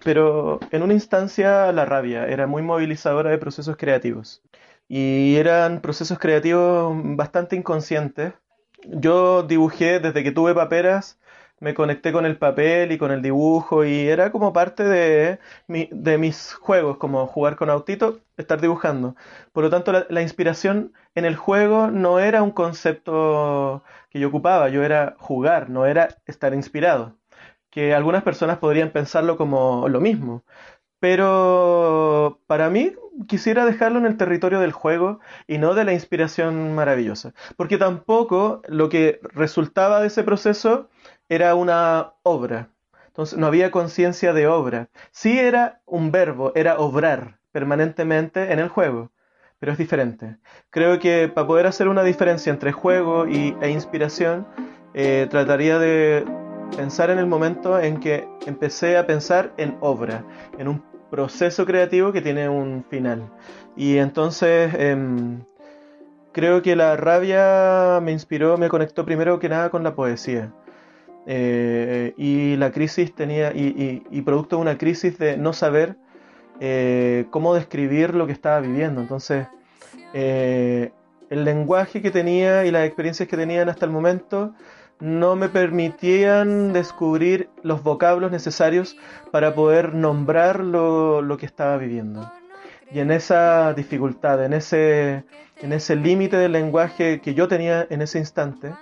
Pero 0.04 0.60
en 0.72 0.84
una 0.84 0.94
instancia 0.94 1.72
la 1.72 1.86
rabia 1.86 2.28
era 2.28 2.48
muy 2.48 2.62
movilizadora 2.62 3.30
de 3.30 3.38
procesos 3.38 3.78
creativos. 3.78 4.42
Y 4.88 5.36
eran 5.36 5.82
procesos 5.82 6.18
creativos 6.18 6.96
bastante 7.16 7.56
inconscientes. 7.56 8.34
Yo 8.86 9.44
dibujé 9.44 10.00
desde 10.00 10.24
que 10.24 10.32
tuve 10.32 10.54
paperas 10.54 11.20
me 11.60 11.74
conecté 11.74 12.12
con 12.12 12.26
el 12.26 12.38
papel 12.38 12.92
y 12.92 12.98
con 12.98 13.12
el 13.12 13.22
dibujo 13.22 13.84
y 13.86 14.08
era 14.08 14.32
como 14.32 14.54
parte 14.54 14.84
de, 14.84 15.40
de 15.68 16.18
mis 16.18 16.54
juegos, 16.54 16.98
como 16.98 17.26
jugar 17.28 17.56
con 17.56 17.70
autito, 17.70 18.22
estar 18.38 18.62
dibujando. 18.62 19.16
Por 19.54 19.64
lo 19.64 19.70
tanto, 19.70 19.92
la, 20.10 20.22
inspiración 20.22 20.94
en 21.16 21.26
el 21.26 21.36
juego 21.36 21.88
no 21.88 22.20
era 22.20 22.44
un 22.44 22.52
concepto 22.52 23.84
que 24.10 24.20
yo 24.20 24.28
ocupaba, 24.30 24.70
yo 24.70 24.84
era 24.84 25.16
jugar, 25.20 25.70
no 25.70 25.86
era 25.86 26.10
estar 26.28 26.54
inspirado. 26.54 27.18
Que 27.70 27.94
algunas 27.94 28.24
personas 28.24 28.58
podrían 28.60 28.92
pensarlo 28.92 29.38
como 29.38 29.88
lo 29.90 30.00
mismo. 30.02 30.44
Pero 31.00 32.40
para 32.48 32.70
mí 32.70 32.94
quisiera 33.28 33.66
dejarlo 33.66 34.00
en 34.00 34.06
el 34.06 34.18
territorio 34.18 34.60
del 34.60 34.72
juego 34.72 35.20
y 35.48 35.58
no 35.58 35.74
de 35.74 35.86
la 35.86 35.94
inspiración 35.94 36.76
maravillosa. 36.76 37.34
Porque 37.56 37.78
tampoco 37.78 38.62
lo 38.68 38.90
que 38.90 39.20
resultaba 39.34 40.02
de 40.02 40.08
ese 40.08 40.24
proceso 40.24 40.90
era 41.30 41.56
una 41.56 42.14
obra. 42.24 42.70
Entonces 43.08 43.40
no 43.40 43.48
había 43.48 43.72
conciencia 43.72 44.34
de 44.34 44.48
obra. 44.48 44.90
Sí 45.12 45.40
era 45.40 45.82
un 45.86 46.12
verbo, 46.12 46.52
era 46.56 46.78
obrar 46.78 47.40
permanentemente 47.52 48.54
en 48.54 48.60
el 48.60 48.70
juego, 48.70 49.12
pero 49.58 49.72
es 49.72 49.78
diferente. 49.80 50.38
Creo 50.70 51.00
que 51.00 51.28
para 51.28 51.48
poder 51.48 51.66
hacer 51.66 51.88
una 51.88 52.04
diferencia 52.04 52.52
entre 52.52 52.72
juego 52.72 53.28
y, 53.28 53.56
e 53.62 53.72
inspiración, 53.72 54.46
eh, 54.94 55.28
trataría 55.32 55.80
de 55.80 56.24
pensar 56.76 57.10
en 57.10 57.18
el 57.18 57.26
momento 57.26 57.80
en 57.80 58.00
que 58.00 58.28
empecé 58.46 58.98
a 58.98 59.08
pensar 59.08 59.54
en 59.58 59.78
obra, 59.82 60.24
en 60.60 60.68
un 60.68 60.84
proceso 61.10 61.66
creativo 61.66 62.12
que 62.12 62.22
tiene 62.22 62.50
un 62.50 62.86
final. 62.90 63.30
Y 63.76 63.98
entonces 63.98 64.74
em, 64.78 65.42
creo 66.32 66.62
que 66.62 66.76
la 66.76 66.96
rabia 66.96 68.00
me 68.02 68.12
inspiró, 68.12 68.58
me 68.58 68.70
conectó 68.70 69.06
primero 69.06 69.40
que 69.40 69.50
nada 69.50 69.70
con 69.70 69.84
la 69.84 69.96
poesía. 69.96 70.54
Eh, 71.26 72.14
y 72.16 72.56
la 72.56 72.72
crisis 72.72 73.14
tenía, 73.14 73.52
y, 73.54 74.22
producto 74.22 74.56
de 74.56 74.62
una 74.62 74.78
crisis 74.78 75.18
de 75.18 75.36
no 75.36 75.52
saber 75.52 75.98
eh, 76.60 77.26
cómo 77.32 77.54
describir 77.54 78.16
lo 78.16 78.28
que 78.28 78.34
estaba 78.34 78.60
viviendo. 78.62 79.02
Entonces, 79.02 79.48
eh, 80.14 80.92
el 81.30 81.44
lenguaje 81.44 82.02
que 82.02 82.12
tenía 82.12 82.66
y 82.66 82.72
las 82.72 82.86
experiencias 82.86 83.28
que 83.28 83.36
tenían 83.36 83.68
hasta 83.68 83.86
el 83.86 83.92
momento 83.92 84.54
no 85.00 85.36
me 85.36 85.50
permitían 85.50 86.74
descubrir 86.74 87.50
los 87.64 87.84
vocablos 87.84 88.32
necesarios 88.32 88.98
para 89.32 89.54
poder 89.54 89.94
nombrar 89.94 90.62
lo, 90.62 91.22
lo 91.22 91.38
que 91.38 91.46
estaba 91.46 91.78
viviendo. 91.78 92.32
Y 92.92 93.00
en 93.00 93.12
esa 93.12 93.74
dificultad, 93.74 94.44
en 94.44 94.54
ese, 94.54 95.26
en 95.62 95.74
ese 95.74 95.96
límite 95.96 96.38
del 96.38 96.54
lenguaje 96.54 97.20
que 97.22 97.34
yo 97.34 97.48
tenía 97.48 97.86
en 97.90 98.02
ese 98.02 98.20
instante, 98.20 98.74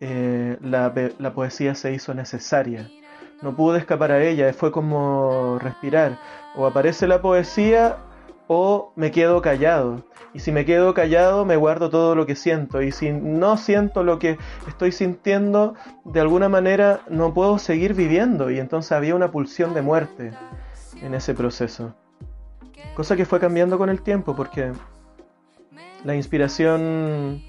eh, 0.00 0.56
la, 0.62 1.32
poesía 1.34 1.74
se 1.74 1.92
hizo 1.92 2.12
necesaria. 2.14 2.88
No 3.42 3.54
pude 3.54 3.78
escapar 3.78 4.10
a 4.12 4.22
ella, 4.22 4.52
fue 4.52 4.72
como 4.72 5.58
respirar. 5.60 6.18
O 6.56 6.66
aparece 6.66 7.06
la 7.06 7.22
poesía 7.22 7.98
o 8.52 8.92
me 8.96 9.12
quedo 9.12 9.40
callado. 9.42 10.02
Y 10.34 10.40
si 10.40 10.50
me 10.50 10.64
quedo 10.64 10.92
callado, 10.92 11.44
me 11.44 11.54
guardo 11.54 11.88
todo 11.88 12.16
lo 12.16 12.26
que 12.26 12.34
siento. 12.34 12.82
Y 12.82 12.90
si 12.90 13.12
no 13.12 13.56
siento 13.56 14.02
lo 14.02 14.18
que 14.18 14.38
estoy 14.66 14.90
sintiendo, 14.90 15.74
de 16.04 16.18
alguna 16.18 16.48
manera 16.48 16.98
no 17.08 17.32
puedo 17.32 17.60
seguir 17.60 17.94
viviendo. 17.94 18.50
Y 18.50 18.58
entonces 18.58 18.90
había 18.90 19.14
una 19.14 19.30
pulsión 19.30 19.72
de 19.72 19.82
muerte 19.82 20.32
en 21.00 21.14
ese 21.14 21.32
proceso. 21.32 21.94
Cosa 22.96 23.14
que 23.14 23.24
fue 23.24 23.38
cambiando 23.38 23.78
con 23.78 23.88
el 23.88 24.02
tiempo, 24.02 24.34
porque 24.34 24.72
la 26.02 26.16
inspiración 26.16 27.44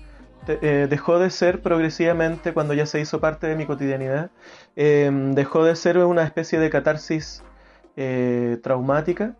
eh, 0.48 0.86
dejó 0.88 1.18
de 1.18 1.32
ser 1.32 1.64
progresivamente 1.64 2.54
cuando 2.54 2.76
ya 2.76 2.86
se 2.86 3.00
hizo 3.00 3.20
parte 3.20 3.48
de 3.48 3.56
mi 3.56 3.66
cotidianidad, 3.66 4.30
em, 4.76 5.32
dejó 5.32 5.64
de 5.64 5.76
ser 5.76 5.98
una 5.98 6.24
especie 6.24 6.60
de 6.60 6.70
catarsis 6.70 7.44
eh, 7.96 8.60
traumática. 8.62 9.36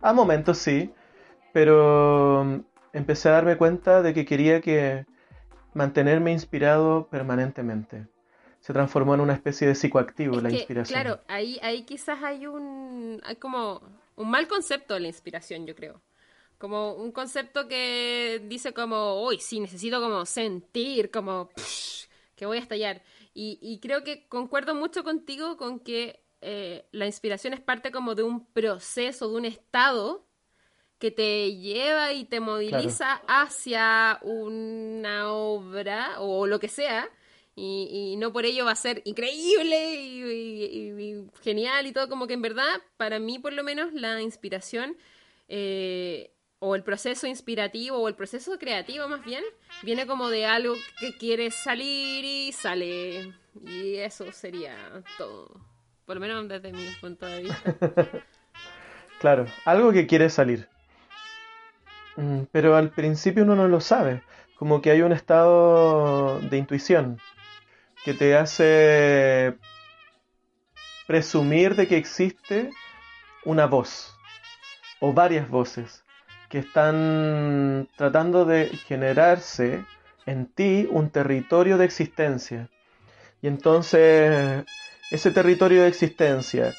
A 0.00 0.12
momentos 0.12 0.58
sí, 0.58 0.90
pero 1.52 2.42
em, 2.42 2.64
empecé 2.92 3.28
a 3.28 3.32
darme 3.32 3.56
cuenta 3.56 4.02
de 4.02 4.14
que 4.14 4.24
quería 4.24 4.60
que 4.60 5.06
mantenerme 5.74 6.32
inspirado 6.32 7.08
permanentemente. 7.08 8.06
Se 8.60 8.72
transformó 8.72 9.14
en 9.14 9.20
una 9.20 9.34
especie 9.34 9.66
de 9.66 9.74
psicoactivo 9.74 10.40
la 10.40 10.50
inspiración. 10.50 11.00
Claro, 11.00 11.20
ahí, 11.28 11.58
ahí 11.62 11.84
quizás 11.84 12.22
hay 12.22 12.46
un 12.46 13.20
hay 13.24 13.36
como 13.36 13.80
un 14.16 14.30
mal 14.30 14.48
concepto 14.48 14.94
de 14.94 15.00
la 15.00 15.08
inspiración, 15.08 15.66
yo 15.66 15.74
creo. 15.74 16.02
Como 16.58 16.94
un 16.94 17.12
concepto 17.12 17.68
que 17.68 18.42
dice 18.48 18.72
como, 18.72 19.24
uy, 19.24 19.38
sí, 19.38 19.60
necesito 19.60 20.00
como 20.00 20.26
sentir, 20.26 21.12
como 21.12 21.50
que 22.34 22.46
voy 22.46 22.58
a 22.58 22.60
estallar. 22.60 23.02
Y, 23.32 23.78
creo 23.80 24.02
que 24.02 24.26
concuerdo 24.26 24.74
mucho 24.74 25.04
contigo 25.04 25.56
con 25.56 25.78
que 25.78 26.24
eh, 26.40 26.86
la 26.92 27.06
inspiración 27.06 27.52
es 27.52 27.60
parte 27.60 27.90
como 27.90 28.14
de 28.14 28.22
un 28.22 28.46
proceso, 28.46 29.28
de 29.28 29.36
un 29.36 29.44
estado 29.44 30.26
que 30.98 31.10
te 31.10 31.56
lleva 31.56 32.12
y 32.12 32.24
te 32.24 32.40
moviliza 32.40 33.22
hacia 33.26 34.18
una 34.22 35.32
obra 35.32 36.20
o 36.20 36.46
lo 36.46 36.58
que 36.58 36.68
sea. 36.68 37.08
Y, 37.60 38.14
no 38.18 38.32
por 38.32 38.44
ello 38.44 38.66
va 38.66 38.70
a 38.72 38.76
ser 38.76 39.02
increíble 39.04 39.96
y, 39.96 41.26
genial 41.42 41.88
y 41.88 41.92
todo, 41.92 42.08
como 42.08 42.28
que 42.28 42.34
en 42.34 42.42
verdad, 42.42 42.80
para 42.96 43.18
mí 43.18 43.40
por 43.40 43.52
lo 43.52 43.64
menos, 43.64 43.92
la 43.92 44.22
inspiración 44.22 44.96
eh, 45.48 46.30
o 46.60 46.76
el 46.76 46.84
proceso 46.84 47.26
inspirativo 47.26 47.98
o 47.98 48.06
el 48.06 48.14
proceso 48.14 48.56
creativo 48.58 49.08
más 49.08 49.24
bien, 49.24 49.42
viene 49.82 50.06
como 50.06 50.30
de 50.30 50.46
algo 50.46 50.76
que 51.00 51.16
quiere 51.16 51.50
salir 51.50 52.24
y 52.24 52.52
sale. 52.52 53.34
Y 53.66 53.96
eso 53.96 54.30
sería 54.30 55.02
todo. 55.16 55.67
Por 56.08 56.16
lo 56.16 56.22
menos 56.22 56.48
desde 56.48 56.72
mi 56.72 56.86
punto 57.02 57.26
de 57.26 57.42
vista. 57.42 57.74
claro, 59.20 59.44
algo 59.66 59.92
que 59.92 60.06
quiere 60.06 60.30
salir. 60.30 60.66
Mm, 62.16 62.44
pero 62.50 62.76
al 62.76 62.88
principio 62.88 63.44
uno 63.44 63.54
no 63.54 63.68
lo 63.68 63.82
sabe. 63.82 64.22
Como 64.56 64.80
que 64.80 64.90
hay 64.90 65.02
un 65.02 65.12
estado 65.12 66.40
de 66.40 66.56
intuición 66.56 67.20
que 68.06 68.14
te 68.14 68.34
hace 68.38 69.58
presumir 71.06 71.76
de 71.76 71.86
que 71.86 71.98
existe 71.98 72.72
una 73.44 73.66
voz 73.66 74.16
o 75.00 75.12
varias 75.12 75.50
voces 75.50 76.04
que 76.48 76.60
están 76.60 77.86
tratando 77.96 78.46
de 78.46 78.68
generarse 78.86 79.84
en 80.24 80.46
ti 80.46 80.88
un 80.90 81.10
territorio 81.10 81.76
de 81.76 81.84
existencia. 81.84 82.70
Y 83.42 83.48
entonces 83.48 84.64
ese 85.10 85.30
territorio 85.30 85.82
de 85.82 85.88
existencia, 85.88 86.74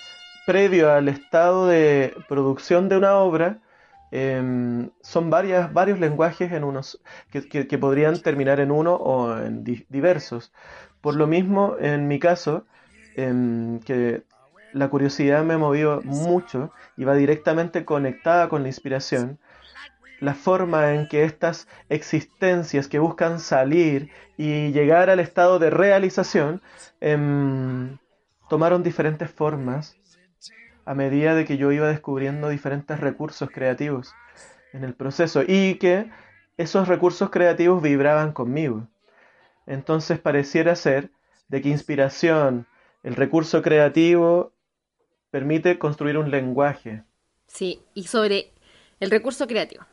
previo 0.45 0.91
al 0.91 1.07
estado 1.07 1.67
de 1.67 2.13
producción 2.27 2.89
de 2.89 2.97
una 2.97 3.15
obra, 3.15 3.59
em, 4.11 4.89
son 5.01 5.29
varias, 5.29 5.71
varios 5.73 5.99
lenguajes 5.99 6.51
en 6.51 6.63
unos, 6.63 7.01
que, 7.31 7.77
podrían 7.77 8.21
terminar 8.21 8.59
en 8.59 8.71
uno 8.71 8.95
o 8.95 9.37
en 9.37 9.63
diversos. 9.63 10.51
Por 11.01 11.15
lo 11.15 11.27
mismo, 11.27 11.75
en 11.79 12.07
mi 12.07 12.19
caso, 12.19 12.65
em, 13.15 13.79
que 13.81 14.23
la 14.73 14.89
curiosidad 14.89 15.43
me 15.43 15.57
movió 15.57 16.01
mucho 16.03 16.71
y 16.97 17.03
va 17.03 17.15
directamente 17.15 17.85
conectada 17.85 18.49
con 18.49 18.61
la 18.63 18.69
inspiración, 18.69 19.39
la 20.19 20.33
forma 20.33 20.93
en 20.93 21.07
que 21.07 21.23
estas 21.23 21.67
existencias 21.89 22.87
que 22.87 22.99
buscan 22.99 23.39
salir 23.39 24.09
y 24.37 24.71
llegar 24.71 25.09
al 25.09 25.19
estado 25.19 25.59
de 25.59 25.69
realización 25.69 26.61
em, 27.01 27.97
tomaron 28.49 28.83
diferentes 28.83 29.29
formas 29.31 29.95
a 30.85 30.95
medida 30.95 31.35
de 31.35 31.45
que 31.45 31.57
yo 31.57 31.71
iba 31.71 31.87
descubriendo 31.87 32.49
diferentes 32.49 32.99
recursos 32.99 33.49
creativos 33.51 34.13
en 34.73 34.83
el 34.83 34.93
proceso 34.95 35.43
y 35.47 35.75
que 35.75 36.09
esos 36.57 36.87
recursos 36.87 37.29
creativos 37.29 37.81
vibraban 37.81 38.33
conmigo. 38.33 38.87
Entonces 39.65 40.19
pareciera 40.19 40.75
ser 40.75 41.11
de 41.47 41.61
que 41.61 41.69
inspiración, 41.69 42.67
el 43.03 43.15
recurso 43.15 43.61
creativo, 43.61 44.51
permite 45.31 45.77
construir 45.79 46.17
un 46.17 46.31
lenguaje. 46.31 47.03
Sí, 47.47 47.83
y 47.93 48.03
sobre 48.03 48.51
el 48.99 49.11
recurso 49.11 49.47
creativo. 49.47 49.85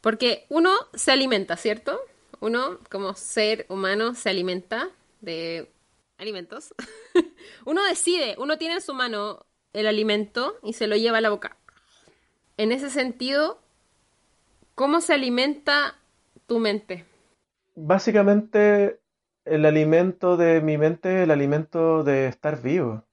Porque 0.00 0.46
uno 0.50 0.70
se 0.94 1.10
alimenta, 1.12 1.56
¿cierto? 1.56 1.98
Uno, 2.40 2.78
como 2.90 3.14
ser 3.14 3.66
humano, 3.68 4.14
se 4.14 4.30
alimenta 4.30 4.88
de 5.20 5.70
alimentos. 6.18 6.74
uno 7.66 7.84
decide, 7.84 8.36
uno 8.38 8.58
tiene 8.58 8.74
en 8.74 8.80
su 8.80 8.94
mano 8.94 9.46
el 9.72 9.86
alimento 9.86 10.56
y 10.62 10.74
se 10.74 10.86
lo 10.86 10.96
lleva 10.96 11.18
a 11.18 11.20
la 11.20 11.30
boca. 11.30 11.56
En 12.56 12.72
ese 12.72 12.90
sentido, 12.90 13.60
¿cómo 14.74 15.00
se 15.00 15.14
alimenta 15.14 15.96
tu 16.46 16.58
mente? 16.60 17.04
Básicamente, 17.74 19.00
el 19.44 19.66
alimento 19.66 20.36
de 20.36 20.60
mi 20.60 20.78
mente 20.78 21.16
es 21.16 21.22
el 21.24 21.30
alimento 21.30 22.04
de 22.04 22.28
estar 22.28 22.62
vivo. 22.62 23.04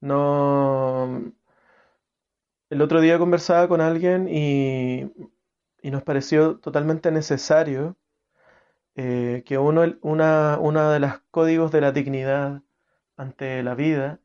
No. 0.00 1.32
El 2.70 2.82
otro 2.82 3.00
día 3.00 3.18
conversaba 3.18 3.68
con 3.68 3.80
alguien 3.80 4.28
y 4.28 5.12
y 5.82 5.90
nos 5.90 6.04
pareció 6.04 6.58
totalmente 6.58 7.10
necesario 7.10 7.96
eh, 8.96 9.42
que 9.46 9.58
uno, 9.58 9.82
una, 10.02 10.58
una 10.60 10.92
de 10.92 11.00
los 11.00 11.12
códigos 11.30 11.72
de 11.72 11.80
la 11.80 11.92
dignidad 11.92 12.62
ante 13.16 13.62
la 13.62 13.74
vida 13.74 14.20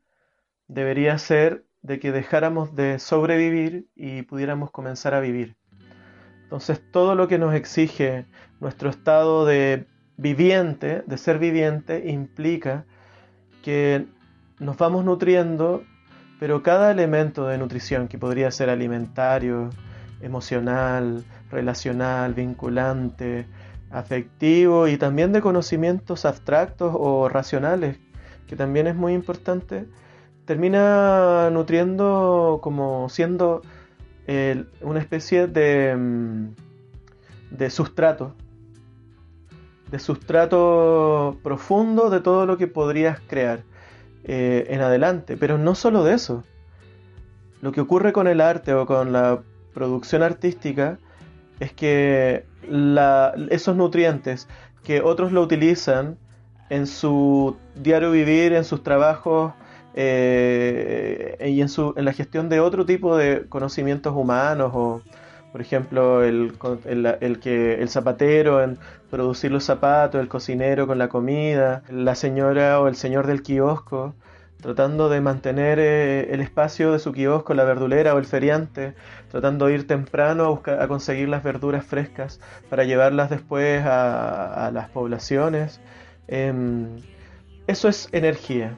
debería 0.66 1.16
ser 1.18 1.64
de 1.82 1.98
que 1.98 2.12
dejáramos 2.12 2.74
de 2.74 2.98
sobrevivir 2.98 3.88
y 3.94 4.22
pudiéramos 4.22 4.70
comenzar 4.70 5.14
a 5.14 5.20
vivir. 5.20 5.56
Entonces 6.42 6.82
todo 6.90 7.14
lo 7.14 7.28
que 7.28 7.38
nos 7.38 7.54
exige 7.54 8.26
nuestro 8.60 8.90
estado 8.90 9.44
de 9.44 9.86
viviente, 10.16 11.02
de 11.06 11.18
ser 11.18 11.38
viviente, 11.38 12.10
implica 12.10 12.84
que 13.62 14.06
nos 14.58 14.76
vamos 14.76 15.04
nutriendo, 15.04 15.84
pero 16.40 16.62
cada 16.62 16.90
elemento 16.90 17.46
de 17.46 17.58
nutrición, 17.58 18.08
que 18.08 18.18
podría 18.18 18.50
ser 18.50 18.70
alimentario, 18.70 19.70
emocional, 20.20 21.24
relacional, 21.50 22.34
vinculante, 22.34 23.46
afectivo 23.90 24.88
y 24.88 24.96
también 24.96 25.32
de 25.32 25.40
conocimientos 25.40 26.24
abstractos 26.24 26.94
o 26.96 27.28
racionales, 27.28 27.98
que 28.46 28.56
también 28.56 28.86
es 28.86 28.94
muy 28.94 29.14
importante, 29.14 29.86
termina 30.44 31.50
nutriendo 31.50 32.60
como 32.62 33.08
siendo 33.08 33.62
una 34.82 35.00
especie 35.00 35.46
de, 35.46 35.96
mm, 35.96 36.48
de 37.50 37.70
sustrato, 37.70 38.34
de 39.90 39.98
sustrato 39.98 41.38
profundo 41.42 42.10
de 42.10 42.20
todo 42.20 42.44
lo 42.44 42.58
que 42.58 42.66
podrías 42.66 43.20
crear 43.20 43.62
eh, 44.24 44.66
en 44.68 44.82
adelante, 44.82 45.36
pero 45.38 45.56
no 45.56 45.74
solo 45.74 46.04
de 46.04 46.14
eso. 46.14 46.44
Lo 47.62 47.72
que 47.72 47.80
ocurre 47.80 48.12
con 48.12 48.28
el 48.28 48.40
arte 48.40 48.74
o 48.74 48.84
con 48.84 49.12
la 49.12 49.40
producción 49.72 50.22
artística 50.22 50.98
es 51.60 51.72
que 51.72 52.44
esos 53.50 53.76
nutrientes 53.76 54.48
que 54.84 55.00
otros 55.00 55.32
lo 55.32 55.42
utilizan 55.42 56.16
en 56.70 56.86
su 56.86 57.56
diario 57.74 58.10
vivir, 58.10 58.52
en 58.52 58.64
sus 58.64 58.82
trabajos 58.82 59.52
eh, 59.94 61.36
y 61.46 61.60
en, 61.60 61.68
su, 61.68 61.94
en 61.96 62.04
la 62.04 62.12
gestión 62.12 62.48
de 62.48 62.60
otro 62.60 62.86
tipo 62.86 63.16
de 63.16 63.46
conocimientos 63.48 64.14
humanos 64.14 64.70
o 64.74 65.02
por 65.50 65.60
ejemplo 65.60 66.22
el, 66.22 66.52
el, 67.20 67.40
que 67.40 67.74
el 67.80 67.88
zapatero 67.88 68.62
en 68.62 68.78
producir 69.10 69.50
los 69.50 69.64
zapatos, 69.64 70.20
el 70.20 70.28
cocinero 70.28 70.86
con 70.86 70.98
la 70.98 71.08
comida, 71.08 71.82
la 71.88 72.14
señora 72.14 72.80
o 72.80 72.88
el 72.88 72.96
señor 72.96 73.26
del 73.26 73.42
kiosco 73.42 74.14
tratando 74.60 75.08
de 75.08 75.20
mantener 75.20 75.78
eh, 75.78 76.32
el 76.32 76.40
espacio 76.40 76.92
de 76.92 76.98
su 76.98 77.12
kiosco, 77.12 77.54
la 77.54 77.64
verdulera 77.64 78.14
o 78.14 78.18
el 78.18 78.24
feriante, 78.24 78.94
tratando 79.30 79.66
de 79.66 79.74
ir 79.74 79.86
temprano 79.86 80.44
a, 80.44 80.48
buscar, 80.48 80.82
a 80.82 80.88
conseguir 80.88 81.28
las 81.28 81.42
verduras 81.42 81.86
frescas 81.86 82.40
para 82.68 82.84
llevarlas 82.84 83.30
después 83.30 83.84
a, 83.84 84.70
las 84.72 84.90
poblaciones. 84.90 85.80
Em, 86.26 86.96
eso 87.66 87.88
es 87.88 88.08
energía, 88.12 88.76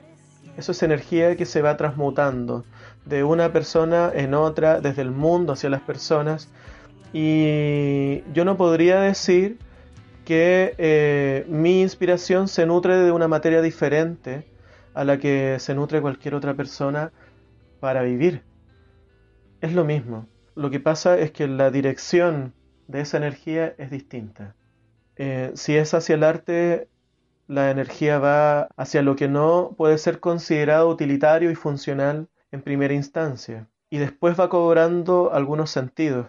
eso 0.56 0.72
es 0.72 0.82
energía 0.82 1.36
que 1.36 1.46
se 1.46 1.62
va 1.62 1.76
transmutando 1.76 2.64
de 3.06 3.24
una 3.24 3.52
persona 3.52 4.10
en 4.14 4.34
otra, 4.34 4.80
desde 4.80 5.02
el 5.02 5.10
mundo 5.10 5.54
hacia 5.54 5.70
las 5.70 5.80
personas. 5.80 6.48
Y 7.12 8.22
yo 8.32 8.44
no 8.44 8.56
podría 8.56 9.00
decir 9.00 9.58
que 10.24 10.74
eh, 10.78 11.46
mi 11.48 11.80
inspiración 11.80 12.48
se 12.48 12.66
nutre 12.66 12.96
de 12.96 13.10
una 13.10 13.26
materia 13.26 13.62
diferente 13.62 14.49
a 14.94 15.04
la 15.04 15.18
que 15.18 15.58
se 15.58 15.74
nutre 15.74 16.00
cualquier 16.00 16.34
otra 16.34 16.54
persona 16.54 17.12
para 17.80 18.02
vivir. 18.02 18.42
Es 19.60 19.72
lo 19.72 19.84
mismo. 19.84 20.26
Lo 20.54 20.70
que 20.70 20.80
pasa 20.80 21.18
es 21.18 21.30
que 21.32 21.46
la 21.48 21.70
dirección 21.70 22.54
de 22.88 23.00
esa 23.02 23.16
energía 23.16 23.74
es 23.78 23.90
distinta. 23.90 24.56
Eh, 25.16 25.52
si 25.54 25.76
es 25.76 25.94
hacia 25.94 26.14
el 26.14 26.24
arte, 26.24 26.88
la 27.46 27.70
energía 27.70 28.18
va 28.18 28.68
hacia 28.76 29.02
lo 29.02 29.16
que 29.16 29.28
no 29.28 29.74
puede 29.76 29.98
ser 29.98 30.20
considerado 30.20 30.88
utilitario 30.88 31.50
y 31.50 31.54
funcional 31.54 32.28
en 32.52 32.62
primera 32.62 32.94
instancia. 32.94 33.68
Y 33.90 33.98
después 33.98 34.38
va 34.38 34.48
cobrando 34.48 35.32
algunos 35.32 35.70
sentidos. 35.70 36.28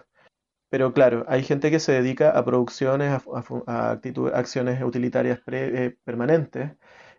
Pero 0.68 0.92
claro, 0.92 1.24
hay 1.28 1.42
gente 1.42 1.70
que 1.70 1.80
se 1.80 1.92
dedica 1.92 2.30
a 2.30 2.44
producciones, 2.44 3.22
a, 3.66 4.00
acciones 4.34 4.82
utilitarias 4.82 5.40
eh, 5.46 5.96
permanentes, 6.04 6.72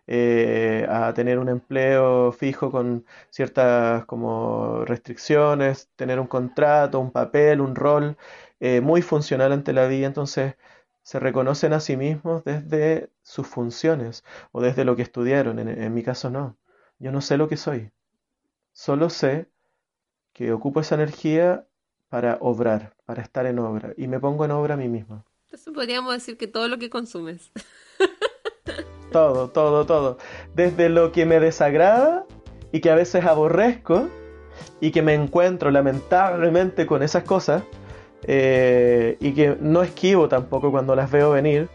eh, 0.06 0.86
a 0.88 1.14
tener 1.14 1.38
un 1.38 1.48
empleo 1.48 2.30
fijo 2.32 2.70
con 2.70 3.06
ciertas 3.30 4.04
como 4.04 4.84
restricciones, 4.84 5.88
tener 5.96 6.20
un 6.20 6.26
contrato, 6.26 7.00
un 7.00 7.10
papel, 7.10 7.60
un 7.60 7.74
rol 7.74 8.16
eh, 8.60 8.80
muy 8.80 9.02
funcional 9.02 9.52
ante 9.52 9.72
la 9.72 9.86
vida, 9.86 10.06
entonces 10.06 10.56
se 11.02 11.20
reconocen 11.20 11.72
a 11.72 11.80
sí 11.80 11.96
mismos 11.96 12.44
desde 12.44 13.10
sus 13.22 13.46
funciones 13.46 14.24
o 14.52 14.60
desde 14.60 14.84
lo 14.84 14.96
que 14.96 15.02
estudiaron. 15.02 15.58
En, 15.58 15.94
mi 15.94 16.02
caso 16.02 16.30
no, 16.30 16.56
yo 16.98 17.12
no 17.12 17.20
sé 17.20 17.36
lo 17.36 17.48
que 17.48 17.56
soy, 17.56 17.90
solo 18.72 19.10
sé 19.10 19.48
que 20.32 20.52
ocupo 20.52 20.80
esa 20.80 20.96
energía 20.96 21.66
para 22.08 22.38
obrar, 22.40 22.94
para 23.06 23.22
estar 23.22 23.46
en 23.46 23.58
obra 23.58 23.94
y 23.96 24.06
me 24.08 24.20
pongo 24.20 24.44
en 24.44 24.50
obra 24.50 24.74
a 24.74 24.76
mí 24.76 24.88
mismo. 24.88 25.24
Entonces 25.46 25.72
podríamos 25.72 26.12
decir 26.12 26.36
que 26.36 26.46
todo 26.46 26.68
lo 26.68 26.78
que 26.78 26.90
consumes. 26.90 27.52
todo, 29.14 29.48
todo, 29.48 29.86
todo. 29.86 30.18
Desde 30.56 30.88
lo 30.88 31.12
que 31.12 31.24
me 31.24 31.38
desagrada 31.38 32.26
y 32.72 32.80
que 32.80 32.90
a 32.90 32.96
veces 32.96 33.24
aborrezco 33.24 34.08
y 34.80 34.90
que 34.90 35.02
me 35.02 35.14
encuentro 35.14 35.70
lamentablemente 35.70 36.84
con 36.84 37.00
esas 37.04 37.22
cosas 37.22 37.62
eh, 38.24 39.16
y 39.20 39.32
que 39.34 39.56
no 39.60 39.84
esquivo 39.84 40.28
tampoco 40.28 40.72
cuando 40.72 40.96
las 40.96 41.12
veo 41.12 41.30
venir, 41.30 41.68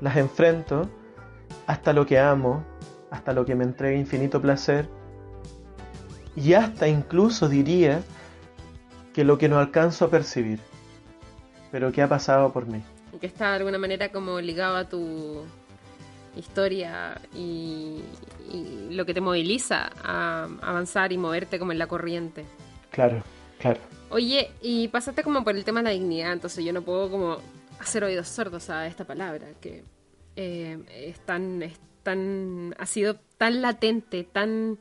las 0.00 0.16
enfrento 0.16 0.88
hasta 1.66 1.92
lo 1.92 2.06
que 2.06 2.18
amo, 2.18 2.64
hasta 3.10 3.34
lo 3.34 3.44
que 3.44 3.54
me 3.54 3.64
entrega 3.64 3.98
infinito 3.98 4.40
placer 4.40 4.88
y 6.34 6.54
hasta 6.54 6.88
incluso 6.88 7.46
diría 7.46 8.00
que 9.12 9.22
lo 9.22 9.36
que 9.36 9.50
no 9.50 9.58
alcanzo 9.58 10.06
a 10.06 10.08
percibir, 10.08 10.60
pero 11.70 11.92
que 11.92 12.00
ha 12.00 12.08
pasado 12.08 12.54
por 12.54 12.64
mí. 12.64 12.82
Que 13.20 13.26
está 13.26 13.50
de 13.50 13.56
alguna 13.56 13.76
manera 13.76 14.08
como 14.08 14.40
ligado 14.40 14.76
a 14.76 14.88
tu 14.88 15.44
historia 16.36 17.20
y, 17.34 18.00
lo 18.90 19.06
que 19.06 19.14
te 19.14 19.20
moviliza 19.20 19.90
a 20.02 20.48
avanzar 20.62 21.12
y 21.12 21.18
moverte 21.18 21.58
como 21.58 21.70
en 21.70 21.78
la 21.78 21.86
corriente. 21.86 22.44
Claro, 22.90 23.22
claro. 23.60 23.78
Oye, 24.10 24.50
y 24.60 24.88
pasaste 24.88 25.22
como 25.22 25.44
por 25.44 25.54
el 25.54 25.64
tema 25.64 25.80
de 25.80 25.84
la 25.84 25.90
dignidad, 25.90 26.32
entonces 26.32 26.64
yo 26.64 26.72
no 26.72 26.82
puedo 26.82 27.08
como 27.08 27.38
hacer 27.78 28.02
oídos 28.02 28.26
sordos 28.26 28.68
a 28.68 28.88
esta 28.88 29.04
palabra, 29.04 29.46
que 29.60 29.84
eh, 30.34 30.78
es 30.92 31.20
tan, 31.20 31.62
es 31.62 31.78
tan, 32.02 32.74
ha 32.78 32.86
sido 32.86 33.16
tan 33.38 33.62
latente, 33.62 34.24
tan 34.24 34.78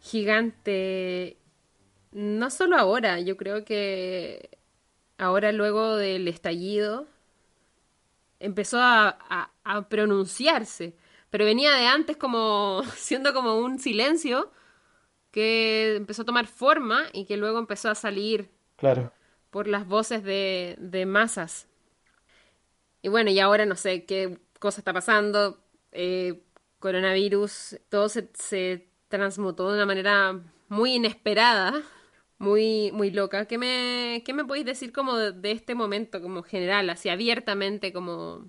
gigante, 0.00 1.36
no 2.12 2.50
solo 2.50 2.76
ahora, 2.76 3.18
yo 3.18 3.36
creo 3.36 3.64
que 3.64 4.50
ahora 5.18 5.50
luego 5.50 5.96
del 5.96 6.28
estallido 6.28 7.06
empezó 8.38 8.78
a, 9.66 9.88
pronunciarse, 9.88 10.96
pero 11.30 11.44
venía 11.44 11.74
de 11.74 11.86
antes 11.86 12.16
como 12.16 12.82
siendo 12.96 13.34
como 13.34 13.58
un 13.58 13.78
silencio 13.78 14.50
que 15.30 15.96
empezó 15.96 16.22
a 16.22 16.26
tomar 16.26 16.46
forma 16.46 17.04
y 17.12 17.26
que 17.26 17.36
luego 17.36 17.58
empezó 17.58 17.90
a 17.90 17.94
salir 17.94 18.50
claro. 18.76 19.12
por 19.50 19.66
las 19.68 19.86
voces 19.86 20.22
de, 20.22 20.76
de 20.78 21.04
masas. 21.04 21.68
Y 23.02 23.08
bueno, 23.08 23.30
y 23.30 23.38
ahora 23.38 23.66
no 23.66 23.76
sé 23.76 24.04
qué 24.04 24.38
cosa 24.58 24.80
está 24.80 24.92
pasando, 24.92 25.58
eh, 25.92 26.42
coronavirus, 26.78 27.78
todo 27.88 28.08
se, 28.08 28.30
se, 28.34 28.88
transmutó 29.08 29.68
de 29.70 29.76
una 29.76 29.86
manera 29.86 30.40
muy 30.68 30.94
inesperada, 30.94 31.82
muy, 32.38 32.90
muy 32.92 33.10
loca. 33.10 33.46
¿Qué 33.46 33.58
me, 33.58 34.22
qué 34.24 34.32
me 34.32 34.44
podéis 34.44 34.66
decir 34.66 34.92
como 34.92 35.16
de, 35.16 35.52
este 35.52 35.74
momento, 35.74 36.20
como 36.20 36.42
general, 36.42 36.90
así 36.90 37.08
abiertamente, 37.08 37.92
como... 37.92 38.46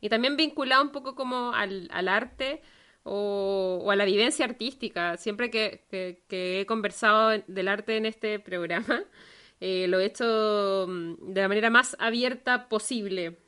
Y 0.00 0.08
también 0.08 0.36
vinculado 0.36 0.82
un 0.82 0.90
poco 0.90 1.14
como 1.14 1.52
al, 1.52 1.88
al 1.92 2.08
arte 2.08 2.62
o, 3.02 3.80
o, 3.84 3.90
a 3.90 3.96
la 3.96 4.04
vivencia 4.04 4.44
artística. 4.44 5.16
Siempre 5.16 5.50
que, 5.50 5.84
que, 6.28 6.60
he 6.60 6.66
conversado 6.66 7.42
del 7.46 7.68
arte 7.68 7.96
en 7.96 8.06
este 8.06 8.38
programa, 8.38 9.04
eh, 9.60 9.86
lo 9.88 10.00
he 10.00 10.06
hecho 10.06 10.86
mm, 10.88 11.32
de 11.32 11.40
la 11.42 11.48
manera 11.48 11.70
más 11.70 11.96
abierta 11.98 12.68
posible 12.68 13.38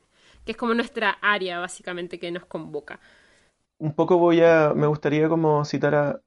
que 0.45 0.53
es 0.53 0.57
como 0.57 0.73
nuestra 0.73 1.11
área 1.21 1.59
básicamente 1.59 2.19
que 2.19 2.31
nos 2.31 2.45
convoca. 2.45 2.99
Un 3.77 3.93
poco 3.93 4.17
voy 4.17 4.41
a, 4.41 4.73
me 4.75 4.87
gustaría 4.87 5.29
como 5.29 5.63
citar 5.63 5.93
a, 5.93 6.21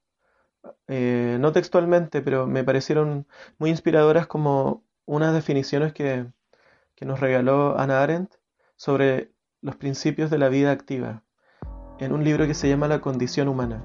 eh, 0.88 1.36
no 1.40 1.52
textualmente, 1.52 2.22
pero 2.22 2.46
me 2.46 2.64
parecieron 2.64 3.26
muy 3.58 3.70
inspiradoras 3.70 4.26
como 4.26 4.84
unas 5.04 5.34
definiciones 5.34 5.92
que, 5.92 6.26
que 6.94 7.04
nos 7.04 7.20
regaló 7.20 7.78
Ana 7.78 8.02
Arendt 8.02 8.34
sobre 8.76 9.32
los 9.62 9.76
principios 9.76 10.28
de 10.28 10.38
la 10.38 10.48
vida 10.48 10.72
activa 10.72 11.22
en 12.00 12.12
un 12.12 12.24
libro 12.24 12.48
que 12.48 12.54
se 12.54 12.68
llama 12.68 12.88
La 12.88 13.00
condición 13.00 13.46
humana. 13.46 13.84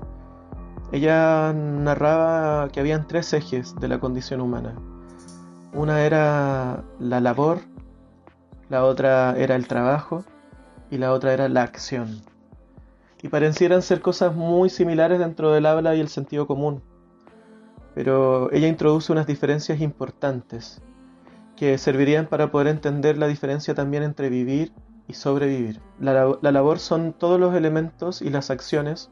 Ella 0.92 1.54
narraba 1.54 2.70
que 2.70 2.80
habían 2.80 3.08
tres 3.08 3.32
ejes 3.34 3.76
de 3.76 3.88
la 3.88 4.00
condición 4.00 4.42
humana. 4.42 4.74
Una 5.74 6.04
era 6.04 6.84
la 7.00 7.22
labor, 7.22 7.60
la 8.70 8.86
otra 8.86 9.38
era 9.38 9.56
el 9.56 9.68
trabajo 9.68 10.24
y 10.90 10.98
la 10.98 11.14
otra 11.14 11.34
era 11.34 11.48
la 11.48 11.62
acción. 11.62 12.22
Y 13.22 13.28
parecieran 13.28 13.84
ser 13.84 14.02
cosas 14.02 14.36
muy 14.36 14.72
similares 14.72 15.20
dentro 15.20 15.52
del 15.52 15.68
habla 15.68 15.94
y 15.94 16.00
el 16.00 16.08
sentido 16.08 16.48
común. 16.48 16.82
Pero 17.94 18.52
ella 18.52 18.68
introduce 18.68 19.12
unas 19.12 19.28
diferencias 19.28 19.80
importantes 19.80 20.82
que 21.56 21.78
servirían 21.78 22.26
para 22.26 22.50
poder 22.50 22.68
entender 22.68 23.18
la 23.20 23.28
diferencia 23.28 23.76
también 23.76 24.02
entre 24.02 24.30
vivir 24.30 24.72
y 25.08 25.14
sobrevivir. 25.14 25.82
La, 26.00 26.38
labor 26.42 26.80
son 26.80 27.14
todos 27.14 27.40
los 27.40 27.56
elementos 27.56 28.22
y 28.22 28.30
las 28.30 28.50
acciones 28.50 29.10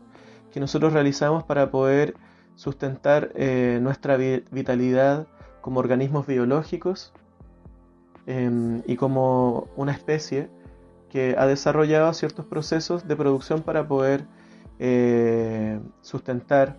que 0.51 0.59
nosotros 0.59 0.93
realizamos 0.93 1.43
para 1.43 1.71
poder 1.71 2.15
sustentar 2.55 3.31
eh, 3.35 3.79
nuestra 3.81 4.17
vitalidad 4.17 5.27
como 5.61 5.79
organismos 5.79 6.27
biológicos 6.27 7.13
Em, 8.27 8.81
y 8.87 8.95
como 8.95 9.67
una 9.75 9.91
especie 9.91 10.49
que 11.09 11.35
ha 11.37 11.45
desarrollado 11.45 12.11
ciertos 12.13 12.45
procesos 12.45 13.07
de 13.07 13.15
producción 13.15 13.61
para 13.61 13.87
poder 13.87 14.25
eh, 14.79 15.79
sustentar 16.01 16.75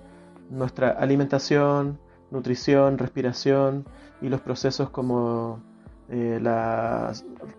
nuestra 0.50 0.90
alimentación, 0.90 2.00
nutrición, 2.32 2.98
respiración 2.98 3.86
y 4.20 4.28
los 4.28 4.40
procesos 4.40 4.90
como 4.90 5.60
eh, 6.10 6.38
la, 6.40 7.12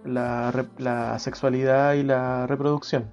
la, 0.05 1.19
sexualidad 1.19 1.93
y 1.93 2.03
la 2.03 2.47
reproducción. 2.47 3.11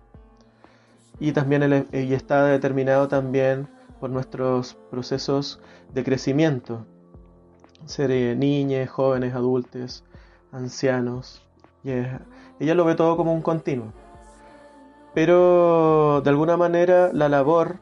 Y 1.20 1.33
también 1.33 1.87
y 1.92 2.12
está 2.12 2.44
determinado 2.47 3.09
también 3.09 3.68
por 4.01 4.11
nuestros 4.11 4.75
procesos 4.90 5.61
de 5.92 6.05
crecimiento, 6.05 6.87
ser 7.85 8.11
eh, 8.11 8.35
niñas, 8.37 8.90
jóvenes, 8.90 9.35
adultos, 9.35 10.05
ancianos. 10.53 11.42
Ella 11.85 12.75
lo 12.75 12.85
ve 12.85 12.94
todo 12.94 13.16
como 13.16 13.33
un 13.33 13.42
continuo. 13.42 13.92
Pero 15.14 16.20
de 16.23 16.31
alguna 16.31 16.57
manera 16.57 17.11
la 17.12 17.29
labor 17.29 17.79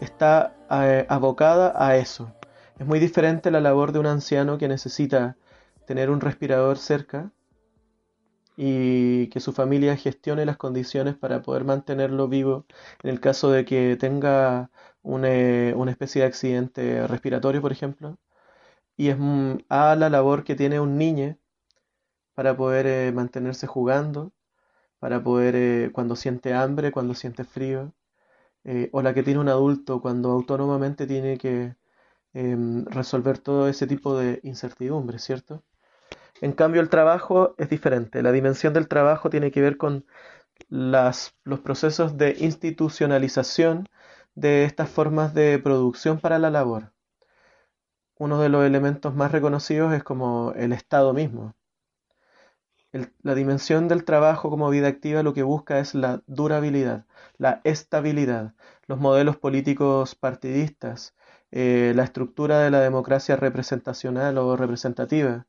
está 0.00 0.54
eh, 0.70 1.06
abocada 1.08 1.72
a 1.74 1.96
eso. 1.96 2.32
Es 2.78 2.86
muy 2.86 2.98
diferente 2.98 3.50
la 3.50 3.60
labor 3.60 3.92
de 3.92 3.98
un 3.98 4.06
anciano 4.06 4.58
que 4.58 4.68
necesita 4.68 5.36
tener 5.86 6.10
un 6.10 6.20
respirador 6.20 6.78
cerca 6.78 7.32
y 8.56 9.28
que 9.28 9.40
su 9.40 9.52
familia 9.52 9.96
gestione 9.96 10.46
las 10.46 10.56
condiciones 10.56 11.16
para 11.16 11.42
poder 11.42 11.64
mantenerlo 11.64 12.28
vivo 12.28 12.66
en 13.02 13.10
el 13.10 13.20
caso 13.20 13.50
de 13.50 13.64
que 13.64 13.96
tenga 13.96 14.70
una, 15.02 15.28
una 15.76 15.90
especie 15.90 16.22
de 16.22 16.28
accidente 16.28 17.06
respiratorio, 17.06 17.60
por 17.62 17.72
ejemplo. 17.72 18.18
Y 18.96 19.08
es 19.10 19.18
mm, 19.18 19.58
a 19.68 19.96
la 19.96 20.10
labor 20.10 20.44
que 20.44 20.56
tiene 20.56 20.80
un 20.80 20.98
niño 20.98 21.38
para 22.34 22.56
poder 22.56 22.86
eh, 22.86 23.12
mantenerse 23.12 23.66
jugando, 23.66 24.32
para 25.00 25.22
poder 25.22 25.56
eh, 25.56 25.90
cuando 25.92 26.16
siente 26.16 26.54
hambre, 26.54 26.92
cuando 26.92 27.14
siente 27.14 27.44
frío, 27.44 27.94
eh, 28.64 28.90
o 28.92 29.02
la 29.02 29.14
que 29.14 29.22
tiene 29.22 29.40
un 29.40 29.48
adulto 29.48 30.00
cuando 30.02 30.30
autónomamente 30.32 31.06
tiene 31.06 31.38
que 31.38 31.76
em, 32.34 32.84
resolver 32.86 33.38
todo 33.38 33.68
ese 33.68 33.86
tipo 33.86 34.16
de 34.18 34.40
incertidumbre, 34.44 35.18
¿cierto? 35.18 35.64
En 36.40 36.52
cambio, 36.52 36.80
el 36.80 36.88
trabajo 36.88 37.54
es 37.58 37.68
diferente. 37.68 38.22
La 38.22 38.32
dimensión 38.32 38.72
del 38.74 38.88
trabajo 38.88 39.30
tiene 39.30 39.50
que 39.50 39.60
ver 39.60 39.76
con 39.76 40.06
los 40.68 41.32
procesos 41.64 42.16
de 42.18 42.36
institucionalización 42.38 43.88
de 44.34 44.64
estas 44.64 44.88
formas 44.90 45.34
de 45.34 45.58
producción 45.58 46.20
para 46.20 46.38
la 46.38 46.50
labor. 46.50 46.92
Uno 48.18 48.40
de 48.40 48.48
los 48.48 48.64
elementos 48.64 49.14
más 49.14 49.32
reconocidos 49.32 49.92
es 49.94 50.02
como 50.02 50.52
el 50.56 50.72
Estado 50.72 51.14
mismo 51.14 51.54
la 53.22 53.34
dimensión 53.34 53.88
del 53.88 54.04
trabajo 54.04 54.50
como 54.50 54.70
vida 54.70 54.88
activa 54.88 55.22
lo 55.22 55.34
que 55.34 55.42
busca 55.42 55.78
es 55.78 55.94
la 55.94 56.22
durabilidad, 56.26 57.06
la 57.38 57.60
estabilidad. 57.64 58.54
Los 58.86 58.98
modelos 58.98 59.36
políticos 59.36 60.14
partidistas, 60.14 61.14
eh, 61.50 61.92
la 61.96 62.04
estructura 62.04 62.60
de 62.60 62.70
la 62.70 62.80
democracia 62.80 63.36
representacional 63.36 64.38
o 64.38 64.56
representativa, 64.56 65.46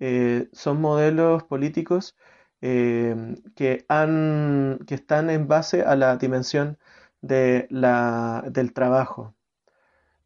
eh, 0.00 0.48
son 0.52 0.80
modelos 0.80 1.44
políticos 1.44 2.16
eh, 2.60 3.36
que, 3.56 3.84
han, 3.88 4.80
que 4.86 4.94
están 4.96 5.30
en 5.30 5.48
base 5.48 5.82
a 5.82 5.96
la 5.96 6.16
dimensión 6.16 6.78
de 7.22 7.66
la, 7.70 8.44
del 8.50 8.72
trabajo 8.72 9.34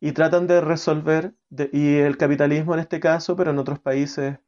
y 0.01 0.13
tratan 0.13 0.47
de 0.47 0.61
resolver, 0.61 1.35
y 1.73 1.97
el 1.99 2.17
capitalismo 2.19 2.75
en 2.75 2.81
este 2.81 3.01
caso, 3.01 3.37
pero 3.37 3.51
en 3.51 3.59
otros 3.59 3.81
países 3.81 4.39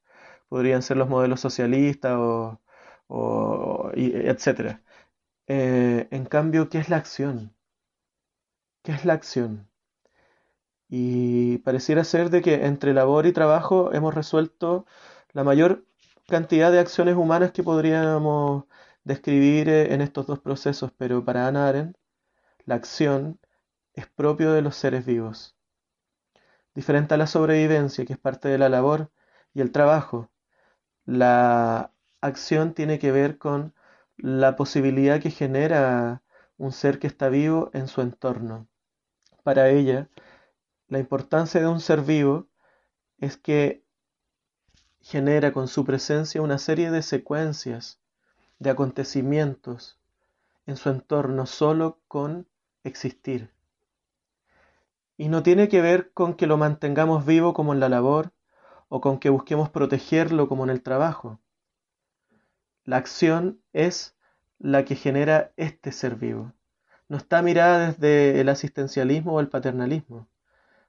podrían 0.49 0.83
ser 0.83 0.97
los 0.99 1.09
modelos 1.09 1.41
socialistas 1.41 2.15
o, 2.19 2.61
o 3.09 3.91
etcétera. 3.95 4.83
Eh, 5.49 6.09
en 6.13 6.27
cambio, 6.27 6.69
¿qué 6.71 6.79
es 6.81 6.91
la 6.91 6.97
acción? 6.99 7.55
¿Qué 8.83 8.93
es 8.93 9.07
la 9.07 9.15
acción? 9.15 9.70
Y 10.91 11.59
pareciera 11.59 12.05
ser 12.05 12.31
de 12.31 12.43
que 12.43 12.67
entre 12.67 12.93
labor 12.95 13.27
y 13.27 13.33
trabajo 13.33 13.93
hemos 13.95 14.15
resuelto 14.15 14.87
la 15.33 15.45
mayor 15.45 15.85
cantidad 16.29 16.73
de 16.73 16.81
acciones 16.81 17.17
humanas 17.17 17.53
que 17.53 17.63
podríamos 17.63 18.65
describir 19.05 19.69
eh, 19.69 19.95
en 19.95 20.01
estos 20.01 20.27
dos 20.27 20.41
procesos, 20.41 20.93
pero 20.97 21.25
para 21.25 21.47
Ana 21.47 21.69
Arendt, 21.69 21.97
la 22.67 22.75
acción 22.77 23.39
es 23.95 24.07
propio 24.07 24.53
de 24.53 24.63
los 24.63 24.77
seres 24.77 25.07
vivos. 25.07 25.57
Diferente 26.75 27.15
a 27.15 27.17
la 27.17 27.27
sobrevivencia, 27.27 28.05
que 28.05 28.15
es 28.15 28.19
parte 28.19 28.49
de 28.49 28.59
la 28.59 28.69
labor, 28.69 29.11
y 29.55 29.61
el 29.61 29.73
trabajo, 29.73 30.31
la 31.05 31.93
acción 32.21 32.75
tiene 32.75 32.99
que 32.99 33.13
ver 33.13 33.39
con 33.39 33.75
la 34.17 34.57
posibilidad 34.57 35.21
que 35.21 35.31
genera 35.31 36.23
un 36.59 36.73
ser 36.73 36.99
que 36.99 37.07
está 37.07 37.29
vivo 37.29 37.71
en 37.75 37.89
su 37.89 38.01
entorno. 38.03 38.69
Para 39.43 39.71
ella, 39.71 40.09
la 40.91 40.99
importancia 40.99 41.61
de 41.61 41.69
un 41.69 41.81
ser 41.81 42.03
vivo 42.03 42.49
es 43.19 43.37
que 43.37 43.85
genera 45.01 45.53
con 45.53 45.69
su 45.69 45.85
presencia 45.85 46.43
una 46.43 46.59
serie 46.59 46.91
de 46.91 47.03
secuencias, 47.03 48.01
de 48.59 48.71
acontecimientos, 48.71 49.99
en 50.67 50.77
su 50.77 50.91
entorno 50.91 51.47
solo 51.47 52.01
con 52.09 52.49
existir. 52.83 53.51
Y 55.17 55.29
no 55.29 55.45
tiene 55.45 55.69
que 55.69 55.81
ver 55.81 56.13
con 56.13 56.35
que 56.35 56.49
lo 56.49 56.57
mantengamos 56.57 57.25
vivo 57.25 57.55
como 57.55 57.73
en 57.73 57.79
la 57.79 57.89
labor 57.89 58.33
o 58.89 59.01
con 59.01 59.21
que 59.21 59.31
busquemos 59.31 59.71
protegerlo 59.71 60.49
como 60.49 60.65
en 60.65 60.71
el 60.71 60.83
trabajo. 60.83 61.39
La 62.85 62.97
acción 62.97 63.61
es 63.73 64.17
la 64.59 64.85
que 64.85 64.97
genera 64.97 65.53
este 65.57 65.93
ser 65.93 66.17
vivo. 66.17 66.53
No 67.09 67.17
está 67.17 67.43
mirada 67.43 67.87
desde 67.87 68.41
el 68.41 68.49
asistencialismo 68.49 69.35
o 69.35 69.41
el 69.41 69.49
paternalismo. 69.49 70.29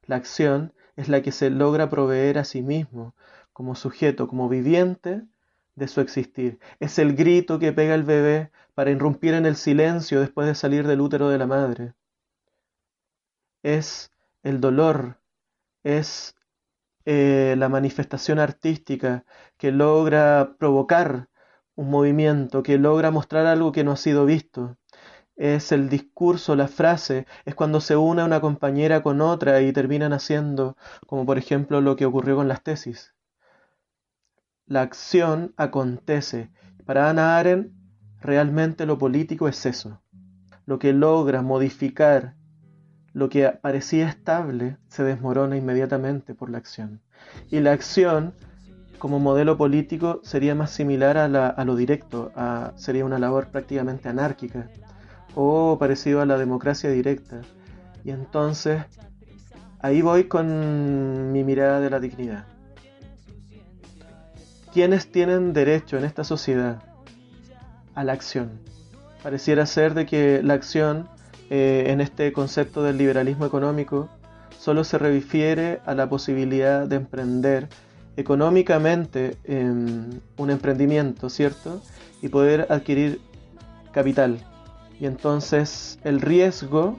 La 0.06 0.18
acción 0.18 0.74
es 0.96 1.10
la 1.10 1.22
que 1.24 1.32
se 1.32 1.50
logra 1.50 1.90
proveer 1.90 2.38
a 2.38 2.44
sí 2.44 2.62
mismo 2.62 3.16
como 3.54 3.76
sujeto, 3.76 4.28
como 4.28 4.50
viviente 4.50 5.24
de 5.76 5.88
su 5.88 6.02
existir. 6.02 6.60
Es 6.80 7.00
el 7.00 7.16
grito 7.16 7.60
que 7.60 7.74
pega 7.74 7.96
el 7.96 8.04
bebé 8.04 8.52
para 8.76 8.92
irrumpir 8.92 9.34
en 9.34 9.46
el 9.46 9.56
silencio 9.56 10.20
después 10.20 10.48
de 10.48 10.56
salir 10.56 10.88
del 10.88 11.02
útero 11.02 11.30
de 11.30 11.38
la 11.40 11.48
madre. 11.48 11.94
Es 13.64 14.12
el 14.44 14.62
dolor, 14.62 15.20
es 15.84 16.36
eh, 17.06 17.56
la 17.58 17.70
manifestación 17.70 18.40
artística 18.40 19.26
que 19.58 19.72
logra 19.72 20.56
provocar 20.60 21.30
un 21.76 21.90
movimiento, 21.92 22.64
que 22.64 22.78
logra 22.78 23.12
mostrar 23.12 23.46
algo 23.48 23.72
que 23.72 23.84
no 23.84 23.92
ha 23.94 23.98
sido 23.98 24.26
visto. 24.26 24.78
Es 25.36 25.72
el 25.72 25.90
discurso, 25.90 26.56
la 26.56 26.68
frase, 26.68 27.26
es 27.46 27.56
cuando 27.56 27.82
se 27.82 27.96
une 27.96 28.24
una 28.24 28.42
compañera 28.42 29.02
con 29.02 29.22
otra 29.22 29.62
y 29.62 29.74
terminan 29.74 30.14
haciendo, 30.14 30.78
como 31.08 31.26
por 31.26 31.38
ejemplo 31.38 31.82
lo 31.82 31.96
que 31.96 32.06
ocurrió 32.06 32.36
con 32.36 32.48
las 32.48 32.64
tesis. 32.64 33.14
La 34.66 34.82
acción 34.82 35.54
acontece. 35.58 36.52
Para 36.86 37.10
Ana 37.10 37.38
Arendt, 37.38 37.74
realmente 38.20 38.86
lo 38.86 38.98
político 38.98 39.48
es 39.48 39.66
eso. 39.66 40.02
Lo 40.66 40.80
que 40.80 40.94
logra 40.94 41.42
modificar 41.42 42.36
lo 43.14 43.30
que 43.30 43.50
parecía 43.50 44.08
estable 44.08 44.78
se 44.88 45.04
desmorona 45.04 45.58
inmediatamente 45.58 46.34
por 46.34 46.50
la 46.50 46.58
acción. 46.58 47.02
Y 47.50 47.60
la 47.60 47.74
acción, 47.74 48.34
como 49.00 49.20
modelo 49.20 49.58
político, 49.58 50.22
sería 50.24 50.56
más 50.56 50.72
similar 50.72 51.18
a, 51.18 51.66
lo 51.66 51.76
directo, 51.76 52.32
sería 52.76 53.06
una 53.06 53.20
labor 53.20 53.48
prácticamente 53.48 54.08
anárquica 54.08 54.70
o 55.36 55.78
parecido 55.80 56.22
a 56.22 56.26
la 56.26 56.38
democracia 56.38 56.90
directa. 56.90 57.42
Y 58.04 58.12
entonces, 58.12 58.84
ahí 59.80 60.02
voy 60.02 60.26
con 60.26 61.32
mi 61.32 61.44
mirada 61.44 61.80
de 61.80 61.90
la 61.90 62.00
dignidad. 62.00 62.46
¿Quiénes 64.74 65.12
tienen 65.12 65.54
derecho 65.54 65.98
en 65.98 66.06
esta 66.06 66.24
sociedad 66.24 66.82
a 67.94 68.04
la 68.04 68.14
acción? 68.14 68.60
Pareciera 69.22 69.66
ser 69.66 69.94
de 69.94 70.06
que 70.06 70.42
la 70.42 70.54
acción 70.54 71.10
eh, 71.50 71.86
en 71.88 72.02
este 72.02 72.32
concepto 72.32 72.82
del 72.82 72.98
liberalismo 72.98 73.46
económico 73.46 74.10
solo 74.58 74.84
se 74.84 74.98
refiere 74.98 75.82
a 75.86 75.94
la 75.94 76.08
posibilidad 76.08 76.88
de 76.88 76.96
emprender 76.96 77.68
económicamente 78.16 79.38
un 80.38 80.50
emprendimiento, 80.50 81.30
¿cierto? 81.30 81.82
Y 82.22 82.30
poder 82.30 82.68
adquirir 82.70 83.20
capital. 83.92 84.40
Y 85.02 85.08
entonces 85.08 85.98
el 86.04 86.22
riesgo 86.22 86.96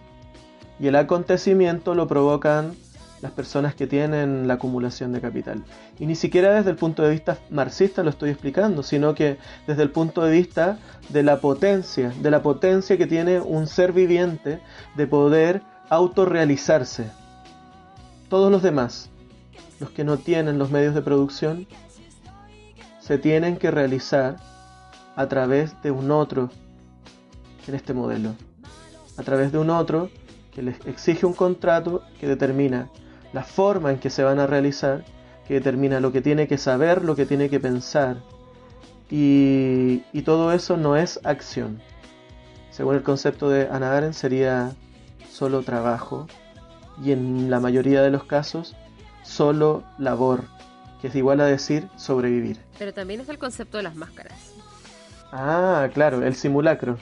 y 0.81 0.89
el 0.89 0.97
acontecimiento 0.97 1.95
lo 1.95 2.09
provocan 2.09 2.75
las 3.21 3.31
personas 3.31 3.77
que 3.77 3.87
tienen 3.87 4.49
la 4.49 4.55
acumulación 4.55 5.13
de 5.13 5.21
capital. 5.21 5.63
Y 6.01 6.07
ni 6.07 6.17
siquiera 6.17 6.53
desde 6.53 6.71
el 6.71 6.77
punto 6.77 7.05
de 7.05 7.11
vista 7.11 7.39
marxista 7.49 8.03
lo 8.03 8.11
estoy 8.11 8.31
explicando, 8.31 8.83
sino 8.83 9.15
que 9.15 9.39
desde 9.69 9.85
el 9.85 9.91
punto 9.91 10.25
de 10.25 10.33
vista 10.33 10.79
de 11.11 11.23
la 11.23 11.41
potencia, 11.41 12.13
de 12.21 12.33
la 12.33 12.43
potencia 12.43 12.99
que 12.99 13.07
tiene 13.07 13.41
un 13.41 13.69
ser 13.69 13.93
viviente 13.93 14.61
de 14.97 15.07
poder 15.07 15.63
autorrealizarse. 15.89 17.09
Todos 18.29 18.51
los 18.51 18.65
demás, 18.65 19.11
los 19.79 19.91
que 19.91 20.03
no 20.03 20.17
tienen 20.17 20.59
los 20.59 20.73
medios 20.73 20.97
de 20.97 21.03
producción, 21.03 21.69
se 22.99 23.17
tienen 23.19 23.59
que 23.59 23.71
realizar 23.71 24.39
a 25.15 25.29
través 25.29 25.81
de 25.83 25.93
un 25.93 26.11
otro 26.11 26.51
en 27.69 27.75
este 27.75 27.95
modelo. 27.95 28.35
A 29.17 29.23
través 29.23 29.53
de 29.53 29.59
un 29.59 29.71
otro 29.71 30.11
que 30.55 30.63
les 30.63 30.77
exige 30.87 31.27
un 31.27 31.33
contrato 31.33 32.03
que 32.21 32.27
determina 32.27 32.89
la 33.33 33.43
forma 33.43 33.91
en 33.91 33.99
que 33.99 34.11
se 34.11 34.23
van 34.23 34.39
a 34.39 34.47
realizar, 34.47 35.05
que 35.47 35.55
determina 35.55 36.01
lo 36.01 36.13
que 36.13 36.21
tiene 36.21 36.47
que 36.47 36.59
saber, 36.59 37.05
lo 37.05 37.17
que 37.17 37.27
tiene 37.27 37.49
que 37.49 37.61
pensar. 37.61 38.19
Y, 39.11 39.99
todo 40.25 40.53
eso 40.53 40.77
no 40.77 40.97
es 40.97 41.21
acción. 41.25 41.81
Según 42.71 42.95
el 42.95 43.03
concepto 43.03 43.51
de 43.51 43.69
Ana 43.69 43.97
Arendt 43.97 44.15
sería 44.15 44.73
solo 45.31 45.63
trabajo 45.63 46.27
y 47.03 47.13
en 47.13 47.51
la 47.51 47.61
mayoría 47.61 48.03
de 48.03 48.11
los 48.11 48.25
casos 48.25 48.75
solo 49.23 49.83
labor, 49.99 50.45
que 51.01 51.09
es 51.09 51.15
igual 51.15 51.41
a 51.41 51.47
decir 51.47 51.89
sobrevivir. 51.97 52.59
Pero 52.79 52.95
también 52.95 53.21
es 53.21 53.29
el 53.29 53.39
concepto 53.39 53.77
de 53.77 53.83
las 53.83 53.97
máscaras. 53.97 54.55
Ah, 55.33 55.89
claro, 55.93 56.25
el 56.25 56.35
simulacro. 56.35 56.97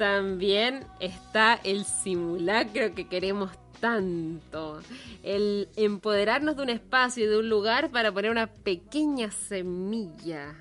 También 0.00 0.86
está 0.98 1.60
el 1.62 1.84
simulacro 1.84 2.94
que 2.94 3.06
queremos 3.06 3.50
tanto. 3.80 4.80
El 5.22 5.68
empoderarnos 5.76 6.56
de 6.56 6.62
un 6.62 6.70
espacio 6.70 7.26
y 7.26 7.28
de 7.28 7.36
un 7.36 7.50
lugar 7.50 7.90
para 7.90 8.10
poner 8.10 8.30
una 8.30 8.46
pequeña 8.46 9.30
semilla, 9.30 10.54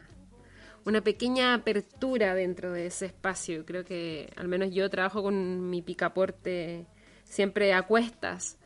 una 0.83 0.99
pequeña 0.99 1.53
apertura 1.53 2.35
dentro 2.35 2.73
de 2.73 2.87
ese 2.87 3.05
espacio. 3.05 3.65
Creo 3.65 3.85
que 3.85 4.29
al 4.35 4.49
menos 4.49 4.73
yo 4.73 4.89
trabajo 4.89 5.23
con 5.23 5.69
mi 5.69 5.81
picaporte 5.81 6.85
siempre 7.23 7.73
a 7.73 7.83
cuestas 7.83 8.57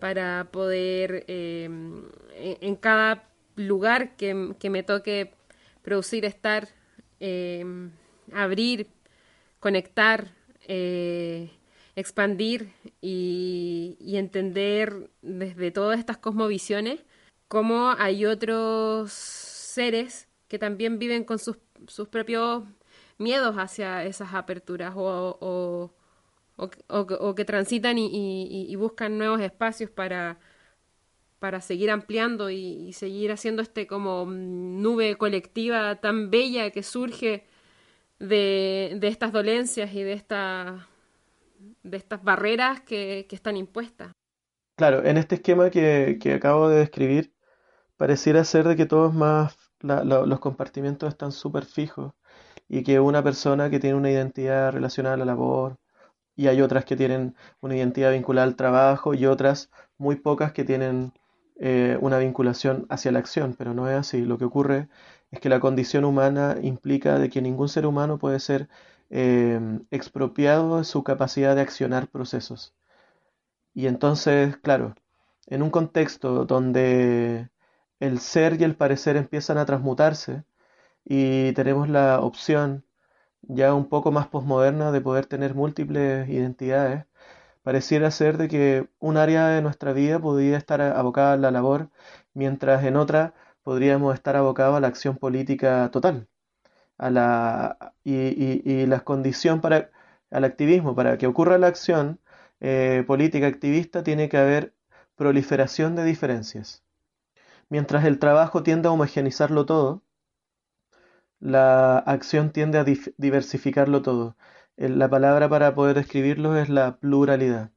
para 0.00 0.48
poder 0.50 1.26
eh, 1.28 1.68
en 2.34 2.76
cada 2.76 3.28
lugar 3.56 4.16
que, 4.16 4.32
me 4.70 4.82
toque 4.84 5.34
producir, 5.82 6.24
estar, 6.24 6.68
eh, 7.20 7.90
abrir, 8.32 8.88
conectar. 9.64 10.28
Eh, 10.66 11.50
expandir 11.96 12.72
y, 13.00 13.96
entender 14.16 15.10
desde 15.22 15.70
todas 15.70 15.98
estas 15.98 16.18
cosmovisiones 16.18 17.04
cómo 17.48 17.90
hay 17.98 18.26
otros 18.26 19.12
seres 19.12 20.28
que 20.48 20.58
también 20.58 20.98
viven 20.98 21.24
con 21.24 21.38
sus, 21.38 21.58
sus 21.88 22.08
propios 22.08 22.64
miedos 23.18 23.56
hacia 23.56 24.04
esas 24.04 24.34
aperturas 24.34 24.94
o, 24.96 25.92
o, 26.58 27.34
que 27.34 27.44
transitan 27.44 27.96
y, 27.98 28.74
buscan 28.76 29.18
nuevos 29.18 29.40
espacios 29.40 29.90
para, 29.90 30.38
para 31.38 31.60
seguir 31.60 31.90
ampliando 31.90 32.50
y, 32.50 32.92
seguir 32.92 33.32
haciendo 33.32 33.62
este 33.62 33.86
como 33.86 34.26
nube 34.26 35.16
colectiva 35.16 35.96
tan 36.00 36.30
bella 36.30 36.70
que 36.70 36.82
surge 36.82 37.46
de, 38.28 38.96
de 39.00 39.08
estas 39.08 39.32
dolencias 39.32 39.92
y 39.94 40.02
de 40.02 40.12
esta 40.12 40.88
de 41.84 41.96
estas 41.96 42.22
barreras 42.24 42.80
que, 42.80 43.26
están 43.30 43.56
impuestas. 43.56 44.12
Claro, 44.76 45.04
en 45.04 45.16
este 45.16 45.36
esquema 45.36 45.70
que, 45.70 46.18
acabo 46.34 46.68
de 46.68 46.78
describir, 46.78 47.32
pareciera 47.96 48.42
ser 48.44 48.66
de 48.66 48.74
que 48.74 48.86
todos 48.86 49.14
más 49.14 49.56
los 49.80 50.40
compartimentos 50.40 51.10
están 51.10 51.30
súper 51.30 51.64
fijos 51.64 52.14
y 52.68 52.82
que 52.82 52.98
una 52.98 53.22
persona 53.22 53.70
que 53.70 53.78
tiene 53.78 53.96
una 53.96 54.10
identidad 54.10 54.72
relacionada 54.72 55.14
a 55.14 55.18
la 55.18 55.26
labor 55.26 55.78
y 56.34 56.48
hay 56.48 56.62
otras 56.62 56.84
que 56.86 56.96
tienen 56.96 57.36
una 57.60 57.76
identidad 57.76 58.12
vinculada 58.12 58.46
al 58.46 58.56
trabajo 58.56 59.14
y 59.14 59.26
otras 59.26 59.70
muy 59.98 60.16
pocas 60.16 60.52
que 60.52 60.64
tienen 60.64 61.12
eh, 61.60 61.98
una 62.00 62.18
vinculación 62.18 62.86
hacia 62.88 63.12
la 63.12 63.18
acción, 63.20 63.54
pero 63.56 63.74
no 63.74 63.88
es 63.88 63.96
así. 63.96 64.24
Lo 64.24 64.38
que 64.38 64.46
ocurre 64.46 64.88
es 65.34 65.40
que 65.40 65.48
la 65.48 65.60
condición 65.60 66.04
humana 66.04 66.56
implica 66.62 67.18
de 67.18 67.30
que 67.30 67.42
ningún 67.42 67.68
ser 67.68 67.86
humano 67.86 68.18
puede 68.18 68.40
ser 68.40 68.68
Em, 69.10 69.86
expropiado 69.90 70.78
de 70.78 70.84
su 70.84 71.04
capacidad 71.04 71.54
de 71.54 71.62
accionar 71.62 72.08
procesos. 72.08 72.74
Y 73.74 73.86
entonces, 73.86 74.56
claro, 74.58 74.94
en 75.46 75.62
un 75.62 75.70
contexto 75.70 76.44
donde 76.46 77.50
el 78.00 78.20
ser 78.20 78.60
y 78.60 78.64
el 78.64 78.76
parecer 78.76 79.16
empiezan 79.16 79.58
a 79.58 79.66
transmutarse 79.66 80.44
y 81.04 81.52
tenemos 81.54 81.88
la 81.88 82.20
opción 82.20 82.84
ya 83.42 83.74
un 83.74 83.88
poco 83.88 84.12
más 84.12 84.28
posmoderna 84.28 84.92
de 84.92 85.00
poder 85.02 85.26
tener 85.26 85.54
múltiples 85.54 86.28
identidades, 86.28 87.06
pareciera 87.62 88.10
ser 88.10 88.38
de 88.38 88.48
que 88.48 88.88
un 89.00 89.16
área 89.18 89.48
de 89.48 89.62
nuestra 89.62 89.92
vida 89.92 90.20
podría 90.20 90.58
estar 90.58 90.80
abocada 90.82 91.34
a 91.34 91.36
la 91.38 91.50
labor, 91.52 91.90
mientras 92.34 92.84
en 92.84 92.96
otra 92.96 93.34
podríamos 93.64 94.14
estar 94.14 94.36
abocados 94.36 94.76
a 94.76 94.80
la 94.80 94.88
acción 94.88 95.16
política 95.18 95.90
total 95.92 96.28
a 96.98 97.10
la, 97.10 97.94
y, 98.04 98.86
la 98.86 99.00
condición 99.00 99.60
para 99.60 99.90
al 100.30 100.44
activismo, 100.44 100.94
para 100.96 101.18
que 101.18 101.26
ocurra 101.26 101.58
la 101.58 101.68
acción 101.68 102.20
eh, 102.60 103.04
política 103.06 103.46
activista, 103.46 104.02
tiene 104.02 104.28
que 104.28 104.38
haber 104.38 104.74
proliferación 105.16 105.96
de 105.96 106.04
diferencias. 106.04 106.84
Mientras 107.68 108.04
el 108.04 108.18
trabajo 108.18 108.62
tiende 108.62 108.88
a 108.88 108.92
homogeneizarlo 108.92 109.66
todo, 109.66 110.02
la 111.40 111.98
acción 111.98 112.50
tiende 112.50 112.78
a 112.78 112.84
diversificarlo 113.16 114.02
todo. 114.02 114.36
la 114.76 115.08
palabra 115.08 115.48
para 115.48 115.74
poder 115.74 115.96
describirlos 115.96 116.56
es 116.58 116.68
la 116.68 116.96
pluralidad, 116.98 117.70
y, 117.72 117.73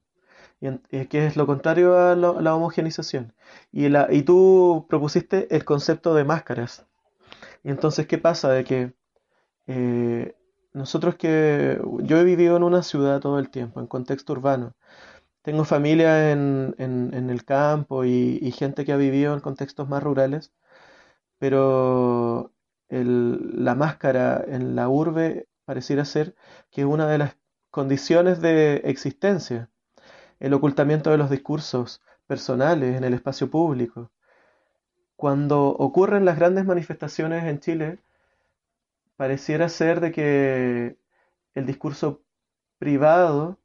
que 0.59 1.25
es 1.27 1.37
lo 1.37 1.45
contrario 1.45 1.97
a, 1.97 2.15
la 2.15 2.55
homogenización. 2.55 3.33
Y, 3.71 3.89
la, 3.89 4.07
y 4.11 4.23
tú 4.23 4.85
propusiste 4.89 5.53
el 5.55 5.65
concepto 5.65 6.15
de 6.15 6.23
máscaras. 6.23 6.85
Y 7.63 7.69
entonces, 7.69 8.07
¿qué 8.07 8.17
pasa? 8.17 8.51
De 8.51 8.63
que 8.63 8.93
eh, 9.67 10.35
nosotros 10.73 11.15
que 11.15 11.81
yo 12.03 12.17
he 12.19 12.23
vivido 12.23 12.57
en 12.57 12.63
una 12.63 12.83
ciudad 12.83 13.19
todo 13.21 13.39
el 13.39 13.49
tiempo, 13.49 13.79
en 13.79 13.87
contexto 13.87 14.33
urbano, 14.33 14.75
tengo 15.47 15.65
familia 15.65 16.31
en, 16.31 16.75
el 16.77 17.45
campo 17.45 18.05
y, 18.05 18.51
gente 18.51 18.85
que 18.85 18.93
ha 18.93 18.97
vivido 18.97 19.33
en 19.33 19.39
contextos 19.41 19.87
más 19.89 20.03
rurales, 20.03 20.53
pero 21.39 22.53
la 22.89 23.75
máscara 23.75 24.43
en 24.47 24.75
la 24.75 24.89
urbe 24.89 25.47
pareciera 25.65 26.05
ser 26.05 26.35
que 26.71 26.81
es 26.81 26.87
una 26.87 27.07
de 27.07 27.17
las 27.19 27.37
condiciones 27.71 28.41
de 28.41 28.77
existencia, 28.85 29.69
el 30.39 30.53
ocultamiento 30.53 31.11
de 31.11 31.17
los 31.17 31.29
discursos 31.29 32.01
personales 32.27 32.95
en 32.95 33.03
el 33.03 33.13
espacio 33.13 33.49
público. 33.49 34.11
Cuando 35.15 35.69
ocurren 35.69 36.25
las 36.25 36.37
grandes 36.37 36.65
manifestaciones 36.65 37.45
en 37.45 37.59
Chile, 37.59 37.99
pareciera 39.15 39.69
ser 39.69 39.99
de 39.99 40.11
que 40.11 40.97
el 41.55 41.65
discurso 41.65 42.21
privado 42.77 43.57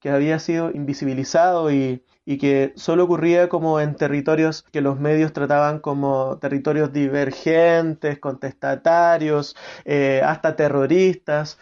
que 0.00 0.10
había 0.10 0.38
sido 0.38 0.70
invisibilizado 0.70 1.70
y, 1.72 2.04
que 2.40 2.72
solo 2.76 3.04
ocurría 3.04 3.48
como 3.48 3.80
en 3.80 3.96
territorios 3.96 4.62
que 4.70 4.82
los 4.82 5.00
medios 5.00 5.32
trataban 5.32 5.80
como 5.80 6.38
territorios 6.38 6.92
divergentes, 6.92 8.18
contestatarios, 8.18 9.56
eh, 9.86 10.20
hasta 10.24 10.54
terroristas, 10.54 11.58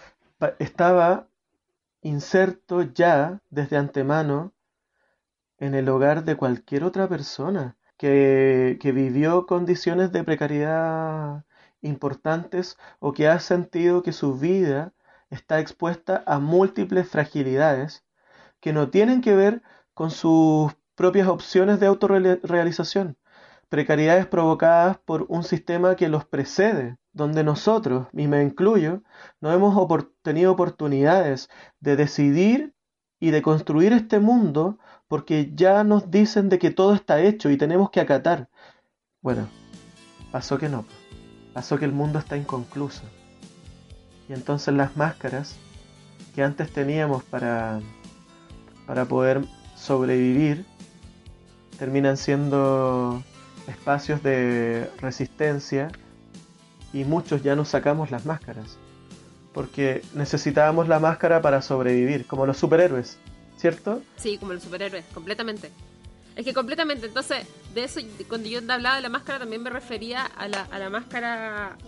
estaba 0.59 1.29
inserto 2.07 2.83
ya 2.83 3.41
desde 3.51 3.77
antemano 3.77 4.55
en 5.59 5.75
el 5.75 5.89
hogar 5.89 6.25
de 6.25 6.37
cualquier 6.37 6.85
otra 6.85 7.09
persona 7.09 7.77
que, 7.97 8.79
que 8.81 8.93
vivió 8.93 9.47
condiciones 9.47 10.13
de 10.13 10.23
precariedad 10.25 11.45
importantes 11.83 12.79
o 13.01 13.13
que 13.13 13.29
ha 13.29 13.41
sentido 13.41 14.03
que 14.03 14.13
su 14.13 14.39
vida 14.39 14.93
está 15.31 15.59
expuesta 15.61 16.23
a 16.27 16.39
múltiples 16.39 17.09
fragilidades 17.09 18.05
que 18.61 18.73
no 18.73 18.91
tienen 18.91 19.21
que 19.21 19.35
ver 19.35 19.63
con 19.95 20.11
sus 20.11 20.77
propias 20.95 21.29
opciones 21.29 21.81
de 21.81 21.87
autorrealización, 21.87 23.17
precariedades 23.69 24.27
provocadas 24.27 24.99
por 24.99 25.27
un 25.29 25.43
sistema 25.43 25.97
que 25.97 26.09
los 26.09 26.25
precede, 26.25 26.99
donde 27.17 27.43
nosotros, 27.43 28.09
y 28.13 28.27
me 28.27 28.43
incluyo, 28.43 29.03
no 29.41 29.51
hemos 29.51 30.07
tenido 30.23 30.53
oportunidades 30.53 31.49
de 31.81 31.97
decidir 31.97 32.75
y 33.19 33.31
de 33.31 33.41
construir 33.41 33.95
este 33.95 34.21
mundo 34.21 34.79
porque 35.09 35.51
ya 35.55 35.83
nos 35.83 36.11
dicen 36.11 36.51
de 36.51 36.59
que 36.59 36.71
todo 36.71 36.95
está 36.95 37.23
hecho 37.23 37.49
y 37.51 37.57
tenemos 37.57 37.89
que 37.89 38.01
acatar. 38.01 38.51
Bueno, 39.23 39.49
pasó 40.31 40.59
que 40.59 40.69
no, 40.69 40.85
pasó 41.55 41.79
que 41.79 41.87
el 41.87 41.93
mundo 41.93 42.19
está 42.19 42.37
inconcluso. 42.37 43.05
Y 44.29 44.35
entonces 44.35 44.75
las 44.75 44.97
máscaras 44.99 45.57
que 46.35 46.43
antes 46.43 46.71
teníamos 46.71 47.25
para 47.25 47.81
para 48.87 49.07
poder 49.07 49.43
sobrevivir 49.75 50.67
terminan 51.79 52.19
siendo 52.19 53.23
espacios 53.69 54.23
de 54.23 54.91
resistencia 55.01 55.91
y 56.93 57.05
muchos 57.05 57.43
ya 57.43 57.57
nos 57.57 57.69
sacamos 57.69 58.11
las 58.11 58.27
máscaras 58.27 58.79
porque 59.57 60.03
necesitábamos 60.13 60.87
la 60.87 61.01
máscara 61.01 61.41
para 61.41 61.63
sobrevivir, 61.63 62.27
como 62.27 62.45
los 62.45 62.59
superhéroes, 62.59 63.17
¿cierto? 63.57 64.03
Sí, 64.17 64.37
como 64.37 64.53
los 64.53 64.63
superhéroes, 64.63 65.07
completamente. 65.15 65.71
Es 66.37 66.45
que 66.45 66.53
completamente, 66.53 67.07
entonces, 67.07 67.47
de 67.75 67.85
eso, 67.85 68.01
cuando 68.29 68.51
yo 68.51 68.59
hablaba 68.69 68.97
de 68.97 69.01
la 69.01 69.09
máscara, 69.09 69.39
también 69.39 69.63
me 69.63 69.71
refería 69.71 70.27
a 70.27 70.47
la, 70.47 70.65
a 70.71 70.79
la 70.79 70.91
máscara, 70.91 71.79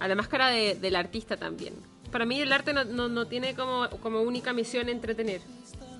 a 0.00 0.08
la 0.08 0.14
máscara 0.14 0.48
del 0.48 0.96
artista 0.96 1.36
también. 1.36 1.74
Para 2.10 2.24
mí 2.24 2.40
el 2.40 2.50
arte 2.50 2.72
no, 2.72 2.84
no, 2.84 3.10
no 3.10 3.26
tiene 3.26 3.54
como, 3.54 3.90
como 4.02 4.22
única 4.22 4.54
misión 4.54 4.88
entretener, 4.88 5.42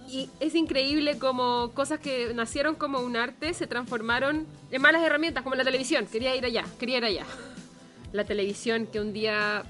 y 0.08 0.30
es 0.40 0.54
increíble 0.54 1.18
como 1.18 1.72
cosas 1.74 2.00
que 2.00 2.32
nacieron 2.32 2.74
como 2.74 3.00
un 3.00 3.16
arte 3.16 3.52
se 3.52 3.66
transformaron 3.66 4.46
en 4.70 4.80
malas 4.80 5.02
herramientas, 5.02 5.42
como 5.42 5.56
la 5.56 5.64
televisión. 5.64 6.06
Quería 6.06 6.34
ir 6.34 6.46
allá, 6.46 6.64
quería 6.78 6.96
ir 6.96 7.04
allá. 7.04 7.26
La 8.12 8.24
televisión 8.24 8.86
que 8.86 9.00
un 9.00 9.12
día 9.12 9.64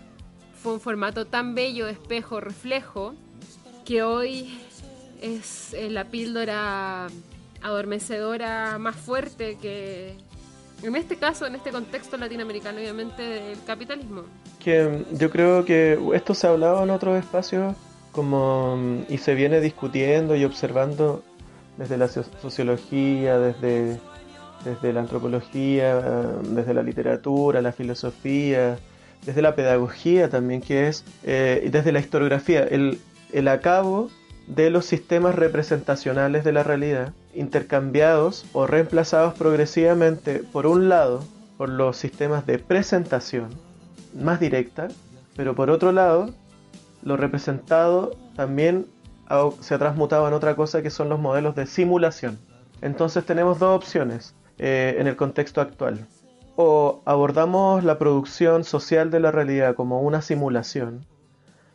fue 0.62 0.74
un 0.74 0.81
formato 0.81 1.27
tan 1.27 1.55
bello, 1.55 1.88
espejo, 1.88 2.40
reflejo, 2.40 3.14
que 3.85 4.03
hoy 4.03 4.59
es 5.20 5.74
la 5.90 6.05
píldora 6.05 7.09
adormecedora 7.62 8.79
más 8.79 8.96
fuerte 8.96 9.57
que, 9.61 10.16
en 10.83 10.96
este 10.96 11.16
caso, 11.16 11.46
en 11.46 11.57
este 11.57 11.70
contexto 11.70 12.16
latinoamericano, 12.16 12.79
obviamente, 12.79 13.22
del 13.22 13.64
capitalismo. 13.64 14.22
Que 14.61 15.05
yo 15.12 15.31
creo 15.31 15.64
que 15.64 15.98
esto 16.14 16.35
se 16.35 16.46
ha 16.46 16.51
hablado 16.51 16.83
en 16.83 16.90
otros 16.90 17.18
espacios 17.18 17.74
como 18.12 19.05
y 19.09 19.18
se 19.18 19.35
viene 19.35 19.61
discutiendo 19.61 20.35
y 20.37 20.44
observando 20.44 21.22
desde 21.77 21.96
la 21.96 22.09
sociología, 22.09 23.38
desde, 23.38 24.01
desde 24.64 24.92
la 24.92 25.01
antropología, 25.01 25.97
desde 26.42 26.75
la 26.75 26.83
literatura, 26.83 27.62
la 27.62 27.73
filosofía, 27.73 28.79
desde 29.25 29.42
la 29.42 29.55
pedagogía 29.55 30.29
también, 30.29 30.61
que 30.61 30.88
es, 30.88 31.05
eh, 31.25 31.68
desde 31.71 31.92
la 31.92 32.01
historiografía, 32.01 32.64
el, 32.64 33.01
el 33.33 33.49
acabo 33.49 34.11
de 34.47 34.71
los 34.71 34.87
sistemas 34.87 35.35
representacionales 35.35 36.44
de 36.44 36.53
la 36.53 36.62
realidad, 36.62 37.12
intercambiados 37.35 38.47
o 38.53 38.66
reemplazados 38.66 39.35
progresivamente, 39.35 40.42
por 40.53 40.66
un 40.66 40.88
lado, 40.88 41.23
por 41.57 41.68
los 41.68 41.97
sistemas 41.97 42.47
de 42.47 42.59
presentación 42.59 43.49
más 44.14 44.40
directa, 44.40 44.88
pero 45.37 45.55
por 45.55 45.71
otro 45.71 45.92
lado, 45.92 46.31
lo 47.03 47.16
representado 47.16 48.16
también 48.35 48.87
se 49.61 49.75
ha 49.75 49.79
transmutado 49.79 50.27
en 50.27 50.35
otra 50.35 50.57
cosa 50.57 50.83
que 50.83 50.90
son 50.90 51.09
los 51.09 51.21
modelos 51.21 51.55
de 51.55 51.66
simulación. 51.66 52.38
Entonces 52.81 53.25
tenemos 53.25 53.59
dos 53.59 53.77
opciones 53.77 54.35
eh, 54.59 54.97
en 54.99 55.07
el 55.07 55.16
contexto 55.16 55.61
actual. 55.61 56.07
O 56.57 57.03
abordamos 57.05 57.85
la 57.85 57.99
producción 57.99 58.64
social 58.64 59.11
de 59.11 59.21
la 59.21 59.31
realidad 59.31 59.75
como 59.75 60.01
una 60.03 60.23
simulación 60.23 61.07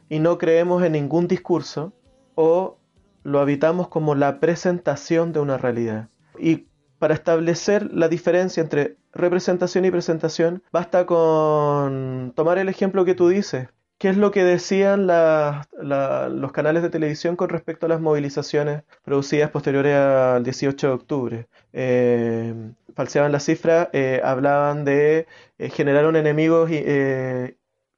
y 0.10 0.19
no 0.19 0.38
creemos 0.38 0.84
en 0.84 0.91
ningún 0.91 1.28
discurso, 1.28 1.93
o 2.36 2.78
lo 3.24 3.39
habitamos 3.39 3.88
como 3.88 4.15
la 4.15 4.39
presentación 4.39 5.34
de 5.34 5.39
una 5.39 5.58
realidad. 5.58 6.10
Y 6.38 6.67
para 7.00 7.13
establecer 7.13 7.91
la 7.91 8.10
diferencia 8.10 8.62
entre 8.62 8.98
representación 9.12 9.86
y 9.86 9.91
presentación, 9.91 10.63
basta 10.72 11.06
con 11.06 12.34
tomar 12.36 12.58
el 12.58 12.69
ejemplo 12.69 13.06
que 13.06 13.15
tú 13.15 13.30
dices, 13.30 13.69
¿Qué 14.04 14.10
es 14.10 14.18
lo 14.18 14.32
que 14.32 14.44
decían 14.44 15.08
los 15.08 16.52
canales 16.52 16.84
de 16.84 16.89
televisión 16.89 17.38
con 17.38 17.48
respecto 17.48 17.86
a 17.86 17.89
las 17.89 18.02
movilizaciones 18.02 18.84
producidas 19.02 19.50
posteriores 19.50 19.96
al 19.96 20.44
18 20.44 20.88
de 20.88 20.94
octubre? 20.94 21.48
Eh, 21.72 22.54
falseaban 22.94 23.32
las 23.32 23.46
cifras, 23.46 23.88
eh, 23.94 24.20
hablaban 24.22 24.84
de 24.84 25.26
eh, 25.58 25.70
generaron 25.70 26.18
enemigos 26.18 26.70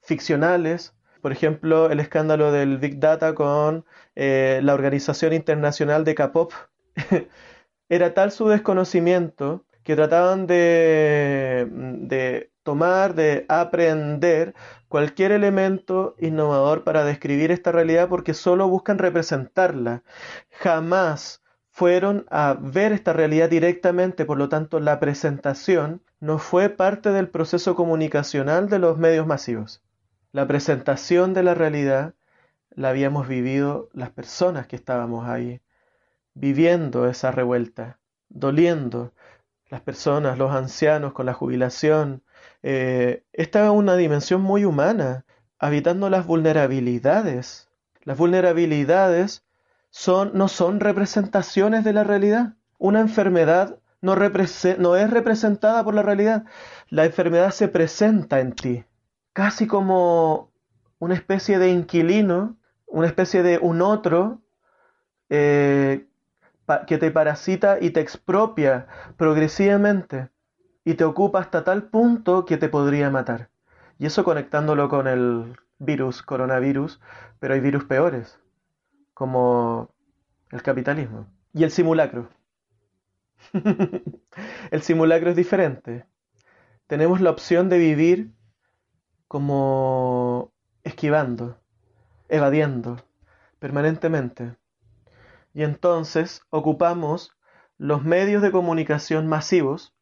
ficcionales, 0.03 0.93
por 1.23 1.31
ejemplo, 1.31 1.89
el 1.89 1.99
escándalo 1.99 2.51
del 2.51 2.77
Big 2.77 2.99
Data 2.99 3.33
con 3.33 3.83
la 4.13 4.73
Organización 4.75 5.33
Internacional 5.33 6.03
de 6.03 6.13
K-Pop. 6.13 6.53
Era 7.89 8.13
tal 8.13 8.31
su 8.31 8.47
desconocimiento 8.47 9.65
que 9.81 9.95
trataban 9.95 10.45
de 10.45 11.67
tomar, 12.61 13.15
de 13.15 13.45
aprender 13.47 14.53
cualquier 14.95 15.33
elemento 15.33 16.15
innovador 16.19 16.85
para 16.85 17.03
describir 17.03 17.51
esta 17.51 17.73
realidad 17.73 18.07
porque 18.07 18.33
solo 18.33 18.69
buscan 18.69 18.97
representarla. 18.97 20.03
Jamás 20.51 21.43
fueron 21.69 22.25
a 22.29 22.57
ver 22.57 22.93
esta 22.93 23.11
realidad 23.11 23.49
directamente, 23.49 24.23
por 24.23 24.37
lo 24.37 24.47
tanto 24.47 24.79
la 24.79 25.01
presentación 25.01 26.01
no 26.21 26.39
fue 26.39 26.69
parte 26.69 27.11
del 27.11 27.27
proceso 27.27 27.75
comunicacional 27.75 28.69
de 28.69 28.79
los 28.79 28.97
medios 28.97 29.27
masivos. 29.27 29.83
La 30.31 30.47
presentación 30.47 31.33
de 31.33 31.43
la 31.43 31.55
realidad 31.55 32.13
la 32.69 32.87
habíamos 32.87 33.27
vivido 33.27 33.89
las 33.91 34.11
personas 34.11 34.65
que 34.65 34.77
estábamos 34.77 35.27
ahí, 35.27 35.59
viviendo 36.35 37.05
esa 37.09 37.31
revuelta, 37.31 37.99
doliendo, 38.29 39.11
las 39.67 39.81
personas, 39.81 40.37
los 40.37 40.51
ancianos 40.51 41.11
con 41.11 41.25
la 41.25 41.33
jubilación, 41.33 42.23
eh, 42.67 43.23
esta 43.31 43.63
es 43.63 43.69
una 43.69 43.95
dimensión 43.95 44.41
muy 44.41 44.65
humana, 44.65 45.23
habitando 45.59 46.09
las 46.09 46.25
vulnerabilidades. 46.25 47.69
Las 48.01 48.17
vulnerabilidades 48.17 49.45
son, 49.91 50.31
no 50.33 50.47
son 50.47 50.79
representaciones 50.79 51.83
de 51.83 51.93
la 51.93 52.03
realidad. 52.03 52.55
Una 52.79 53.01
enfermedad 53.01 53.77
no, 54.01 54.15
no 54.15 54.95
es 54.95 55.09
representada 55.11 55.83
por 55.83 55.93
la 55.93 56.01
realidad. 56.01 56.45
La 56.89 57.05
enfermedad 57.05 57.51
se 57.51 57.67
presenta 57.67 58.39
en 58.39 58.53
ti, 58.53 58.83
casi 59.31 59.67
como 59.67 60.51
una 60.97 61.13
especie 61.13 61.59
de 61.59 61.69
inquilino, 61.69 62.57
una 62.87 63.05
especie 63.05 63.43
de 63.43 63.59
un 63.59 63.83
otro 63.83 64.41
eh, 65.29 66.07
que 66.87 66.97
te 66.97 67.11
parasita 67.11 67.77
y 67.79 67.91
te 67.91 67.99
expropia 67.99 68.87
progresivamente 69.17 70.29
y 70.85 70.93
te 70.93 71.03
ocupa 71.03 71.39
hasta 71.39 71.63
tal 71.63 71.89
punto 71.89 72.45
que 72.45 72.57
te 72.57 72.69
podría 72.69 73.09
matar. 73.09 73.49
Y 73.97 74.05
eso 74.05 74.23
conectándolo 74.23 74.87
con 74.87 75.07
el 75.07 75.57
virus, 75.79 76.21
coronavirus, 76.21 77.01
pero 77.39 77.55
hay 77.55 77.59
virus 77.59 77.83
peores, 77.85 78.39
como 79.13 79.89
el 80.51 80.61
capitalismo. 80.61 81.27
Y 81.53 81.63
el 81.63 81.71
simulacro. 81.71 82.29
el 84.71 84.81
simulacro 84.81 85.31
es 85.31 85.35
diferente. 85.35 86.05
Tenemos 86.87 87.19
la 87.19 87.31
opción 87.31 87.67
de 87.67 87.79
vivir 87.79 88.31
como 89.27 90.53
esquivando, 90.83 91.59
evadiendo 92.29 92.97
permanentemente. 93.57 94.55
Y 95.55 95.63
entonces 95.63 96.41
ocupamos 96.51 97.35
los 97.77 98.03
medios 98.03 98.43
de 98.43 98.51
comunicación 98.51 99.25
masivos, 99.25 99.94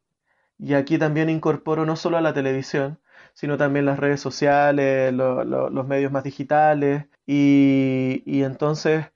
y 0.64 0.74
aquí 0.74 0.98
también 0.98 1.28
incorporo 1.30 1.84
no 1.86 1.96
solo 1.96 2.16
a 2.16 2.22
la 2.22 2.32
televisión, 2.34 2.98
sino 3.34 3.58
también 3.58 3.84
las 3.86 3.98
redes 3.98 4.20
sociales, 4.20 5.12
los 5.12 5.86
medios 5.86 6.10
más 6.12 6.24
digitales, 6.24 7.06
y, 7.26 8.22
entonces 8.42 9.06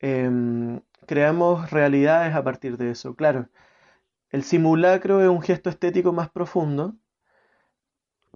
em, 0.00 0.80
creamos 1.06 1.70
realidades 1.70 2.34
a 2.34 2.44
partir 2.44 2.76
de 2.78 2.90
eso. 2.92 3.16
Claro, 3.16 3.48
el 4.30 4.44
simulacro 4.44 5.22
es 5.22 5.28
un 5.28 5.42
gesto 5.42 5.70
estético 5.70 6.12
más 6.12 6.30
profundo, 6.30 6.96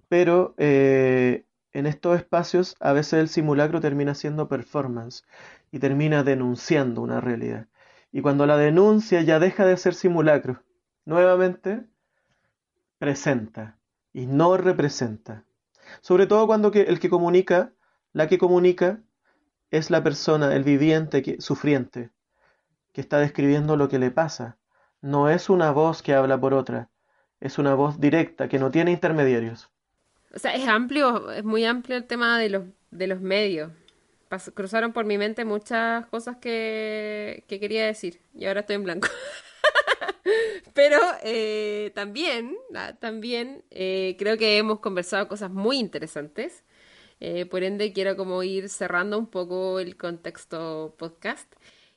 pero 0.07 0.55
eh, 0.57 1.45
en 1.73 1.85
estos 1.85 2.17
espacios 2.17 2.75
a 2.79 2.93
veces 2.93 3.13
el 3.13 3.29
simulacro 3.29 3.79
termina 3.81 4.15
siendo 4.15 4.47
performance 4.49 5.23
y 5.71 5.79
termina 5.79 6.23
denunciando 6.23 7.01
una 7.01 7.21
realidad. 7.21 7.67
Y 8.11 8.21
cuando 8.21 8.45
la 8.47 8.57
denuncia 8.57 9.21
ya 9.21 9.39
deja 9.39 9.65
de 9.65 9.77
ser 9.77 9.93
simulacro, 9.93 10.63
nuevamente 11.05 11.85
presenta 12.99 13.77
y 14.13 14.27
no 14.27 14.57
representa. 14.57 15.45
Sobre 16.01 16.27
todo 16.27 16.45
cuando 16.45 16.71
el 16.73 16.99
que 16.99 17.09
comunica, 17.09 17.73
la 18.13 18.27
que 18.27 18.37
comunica, 18.37 19.01
es 19.71 19.89
la 19.89 20.03
persona, 20.03 20.55
el 20.55 20.63
viviente, 20.63 21.21
que, 21.21 21.41
sufriente, 21.41 22.11
que 22.93 23.01
está 23.01 23.19
describiendo 23.19 23.77
lo 23.77 23.89
que 23.89 23.99
le 23.99 24.11
pasa. 24.11 24.57
No 25.01 25.29
es 25.29 25.49
una 25.49 25.71
voz 25.71 26.01
que 26.01 26.13
habla 26.13 26.39
por 26.39 26.53
otra, 26.53 26.89
es 27.39 27.57
una 27.57 27.73
voz 27.75 27.99
directa, 27.99 28.49
que 28.49 28.59
no 28.59 28.71
tiene 28.71 28.91
intermediarios. 28.91 29.69
O 30.33 30.39
sea, 30.39 30.53
es 30.53 30.67
amplio, 30.67 31.31
es 31.31 31.43
muy 31.43 31.65
amplio 31.65 31.97
el 31.97 32.05
tema 32.05 32.37
de 32.37 32.49
los, 32.49 32.63
de 32.91 33.07
los 33.07 33.21
medios. 33.21 33.71
cruzaron 34.53 34.93
por 34.93 35.05
mi 35.05 35.17
mente 35.17 35.45
muchas 35.45 36.05
cosas 36.07 36.37
que, 36.37 37.45
quería 37.47 37.85
decir 37.85 38.21
y 38.35 38.45
ahora 38.45 38.61
estoy 38.61 38.75
en 38.75 38.83
blanco. 38.83 39.07
Pero 40.73 40.97
eh, 41.23 41.91
también, 41.95 42.55
ah, 42.75 42.95
también 42.99 43.63
eh, 43.71 44.15
creo 44.19 44.37
que 44.37 44.57
hemos 44.57 44.79
conversado 44.79 45.27
cosas 45.27 45.51
muy 45.51 45.77
interesantes. 45.77 46.63
Eh, 47.19 47.45
por 47.45 47.63
ende, 47.63 47.93
quiero 47.93 48.15
como 48.15 48.43
ir 48.43 48.69
cerrando 48.69 49.17
un 49.19 49.27
poco 49.27 49.79
el 49.79 49.97
contexto 49.97 50.95
podcast 50.97 51.51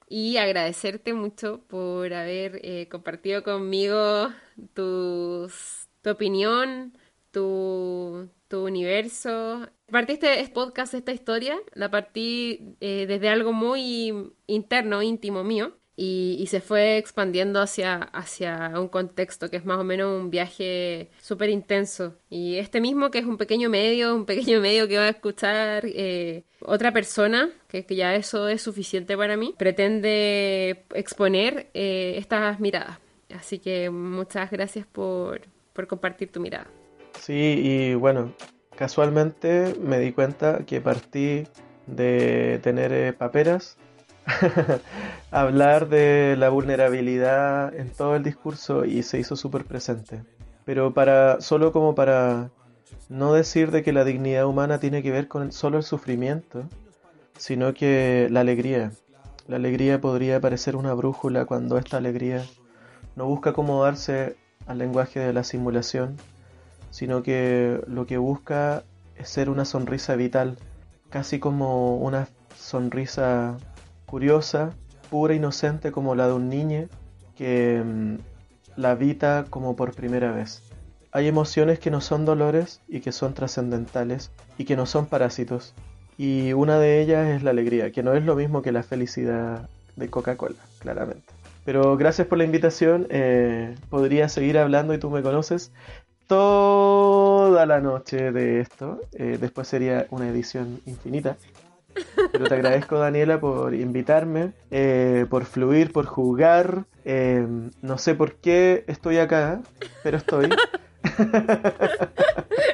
y 0.09 0.37
agradecerte 0.37 1.14
mucho 1.14 1.62
por 1.68 2.12
haber 2.12 2.89
compartido 2.89 3.43
conmigo 3.43 4.29
tus, 4.75 5.89
tu 6.03 6.11
opinión, 6.11 6.93
tu, 7.31 8.29
tu 8.49 8.64
universo. 8.66 9.68
Partiste 9.91 10.41
este 10.41 10.53
podcast, 10.53 10.95
esta 10.95 11.12
historia, 11.12 11.59
la 11.75 11.91
partí 11.91 12.77
eh, 12.81 13.07
desde 13.07 13.29
algo 13.29 13.53
muy 13.53 14.33
interno, 14.47 15.03
íntimo 15.03 15.43
mío, 15.43 15.77
y, 15.95 16.47
se 16.47 16.61
fue 16.61 16.97
expandiendo 16.97 17.61
hacia, 17.61 17.97
hacia 17.97 18.72
un 18.76 18.88
contexto 18.88 19.51
que 19.51 19.57
es 19.57 19.64
más 19.64 19.78
o 19.78 19.84
menos 19.84 20.20
un 20.20 20.30
viaje 20.30 21.11
súper 21.20 21.51
intenso. 21.51 22.14
Y 22.30 22.57
este 22.57 22.80
mismo, 22.80 23.11
que 23.11 23.18
es 23.18 23.26
un 23.26 23.36
pequeño 23.36 23.68
medio, 23.68 24.14
un 24.14 24.24
pequeño 24.24 24.61
medio 24.61 24.88
que 24.88 24.97
va 24.97 25.05
a 25.05 25.11
escuchar 25.11 25.84
eh, 25.86 26.45
otra 26.61 26.93
persona, 26.93 27.51
que, 27.68 27.84
ya 27.88 28.14
eso 28.14 28.49
es 28.49 28.62
suficiente 28.62 29.16
para 29.16 29.36
mí, 29.36 29.55
pretende 29.57 30.84
exponer 30.95 31.68
eh, 31.74 32.14
estas 32.16 32.59
miradas. 32.59 32.99
Así 33.34 33.59
que 33.59 33.90
muchas 33.90 34.51
gracias 34.51 34.86
por, 34.86 35.43
por 35.72 35.86
compartir 35.86 36.30
tu 36.30 36.40
mirada. 36.40 36.66
Sí, 37.18 37.61
y 37.62 37.95
bueno, 37.95 38.34
casualmente 38.76 39.74
me 39.80 39.99
di 39.99 40.12
cuenta 40.12 40.64
que 40.66 40.80
partí 40.80 41.45
de 41.86 42.61
tener 42.62 42.93
eh, 42.93 43.12
paperas, 43.12 43.76
hablar 45.31 45.89
de 45.89 46.37
la 46.39 46.49
vulnerabilidad 46.49 47.75
en 47.75 47.91
todo 47.91 48.16
el 48.16 48.23
discurso 48.23 48.85
y 48.85 49.03
se 49.03 49.18
hizo 49.18 49.37
súper 49.37 49.64
presente. 49.64 50.23
Pero 50.64 50.95
para, 50.95 51.41
solo 51.41 51.73
como 51.73 51.95
para 51.95 52.51
no 53.09 53.33
decir 53.33 53.70
de 53.70 53.83
que 53.83 53.93
la 53.93 54.05
dignidad 54.05 54.47
humana 54.47 54.79
tiene 54.79 55.03
que 55.03 55.11
ver 55.11 55.29
con 55.29 55.53
solo 55.53 55.79
el 55.79 55.85
sufrimiento, 55.85 56.64
sino 57.37 57.75
que 57.75 58.29
la 58.31 58.41
alegría. 58.41 58.93
La 59.49 59.57
alegría 59.57 60.01
podría 60.01 60.41
parecer 60.41 60.77
una 60.77 60.95
brújula 60.95 61.45
cuando 61.45 61.79
esta 61.79 61.97
alegría 61.97 62.45
no 63.16 63.27
busca 63.27 63.51
acomodarse 63.51 64.37
al 64.66 64.79
lenguaje 64.79 65.20
de 65.20 65.33
la 65.33 65.45
simulación, 65.45 66.16
sino 66.91 67.23
que 67.23 67.81
lo 67.89 68.07
que 68.07 68.18
busca 68.18 68.85
es 69.16 69.29
ser 69.29 69.51
una 69.51 69.64
sonrisa 69.64 70.14
vital, 70.14 70.59
casi 71.11 71.39
como 71.41 71.97
una 71.97 72.29
sonrisa 72.57 73.57
curiosa, 74.13 74.75
pura, 75.09 75.33
inocente 75.33 75.91
como 75.91 76.15
la 76.15 76.27
de 76.27 76.35
un 76.35 76.51
niño 76.51 76.87
que 77.35 77.83
mm, 77.83 78.17
la 78.77 78.91
habita 78.91 79.47
como 79.49 79.75
por 79.75 79.95
primera 79.95 80.33
vez. 80.33 80.63
Hay 81.13 81.29
emociones 81.29 81.79
que 81.79 81.91
no 81.91 82.03
son 82.03 82.27
dolores 82.27 82.83
y 82.89 83.01
que 83.01 83.11
son 83.11 83.33
trascendentales 83.33 84.31
y 84.59 84.67
que 84.67 84.77
no 84.77 84.85
son 84.85 85.07
parásitos. 85.07 85.73
Y 86.19 86.53
una 86.53 86.79
de 86.79 87.01
ellas 87.01 87.27
es 87.29 87.43
la 87.43 87.53
alegría, 87.53 87.91
que 87.91 88.03
no 88.03 88.13
es 88.13 88.23
lo 88.23 88.37
mismo 88.37 88.61
que 88.61 88.71
la 88.71 88.83
felicidad 88.83 89.67
de 89.97 90.11
Coca-Cola, 90.11 90.61
claramente. 90.81 91.33
Pero 91.65 91.97
gracias 91.97 92.27
por 92.27 92.37
la 92.37 92.45
invitación. 92.45 93.07
Eh, 93.09 93.75
podría 93.89 94.29
seguir 94.29 94.59
hablando 94.59 94.93
y 94.93 94.99
tú 94.99 95.09
me 95.09 95.23
conoces 95.23 95.73
toda 96.27 97.65
la 97.65 97.81
noche 97.81 98.31
de 98.31 98.61
esto. 98.61 99.01
Eh, 99.15 99.39
después 99.41 99.69
sería 99.69 100.07
una 100.11 100.29
edición 100.29 100.83
infinita. 100.85 101.39
Pero 102.32 102.47
te 102.47 102.55
agradezco, 102.55 102.99
Daniela, 102.99 103.40
por 103.40 103.74
invitarme, 103.74 104.53
eh, 104.70 105.26
por 105.28 105.45
fluir, 105.45 105.93
por 105.93 106.07
jugar. 106.07 106.84
Eh, 107.05 107.47
no 107.80 107.99
sé 107.99 108.14
por 108.14 108.36
qué 108.36 108.84
estoy 108.86 109.18
acá, 109.18 109.61
pero 110.03 110.16
estoy. 110.16 110.49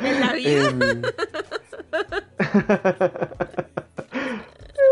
¿En 0.00 0.20
la 0.20 0.32
vida? 0.34 0.68
Em, 0.68 0.80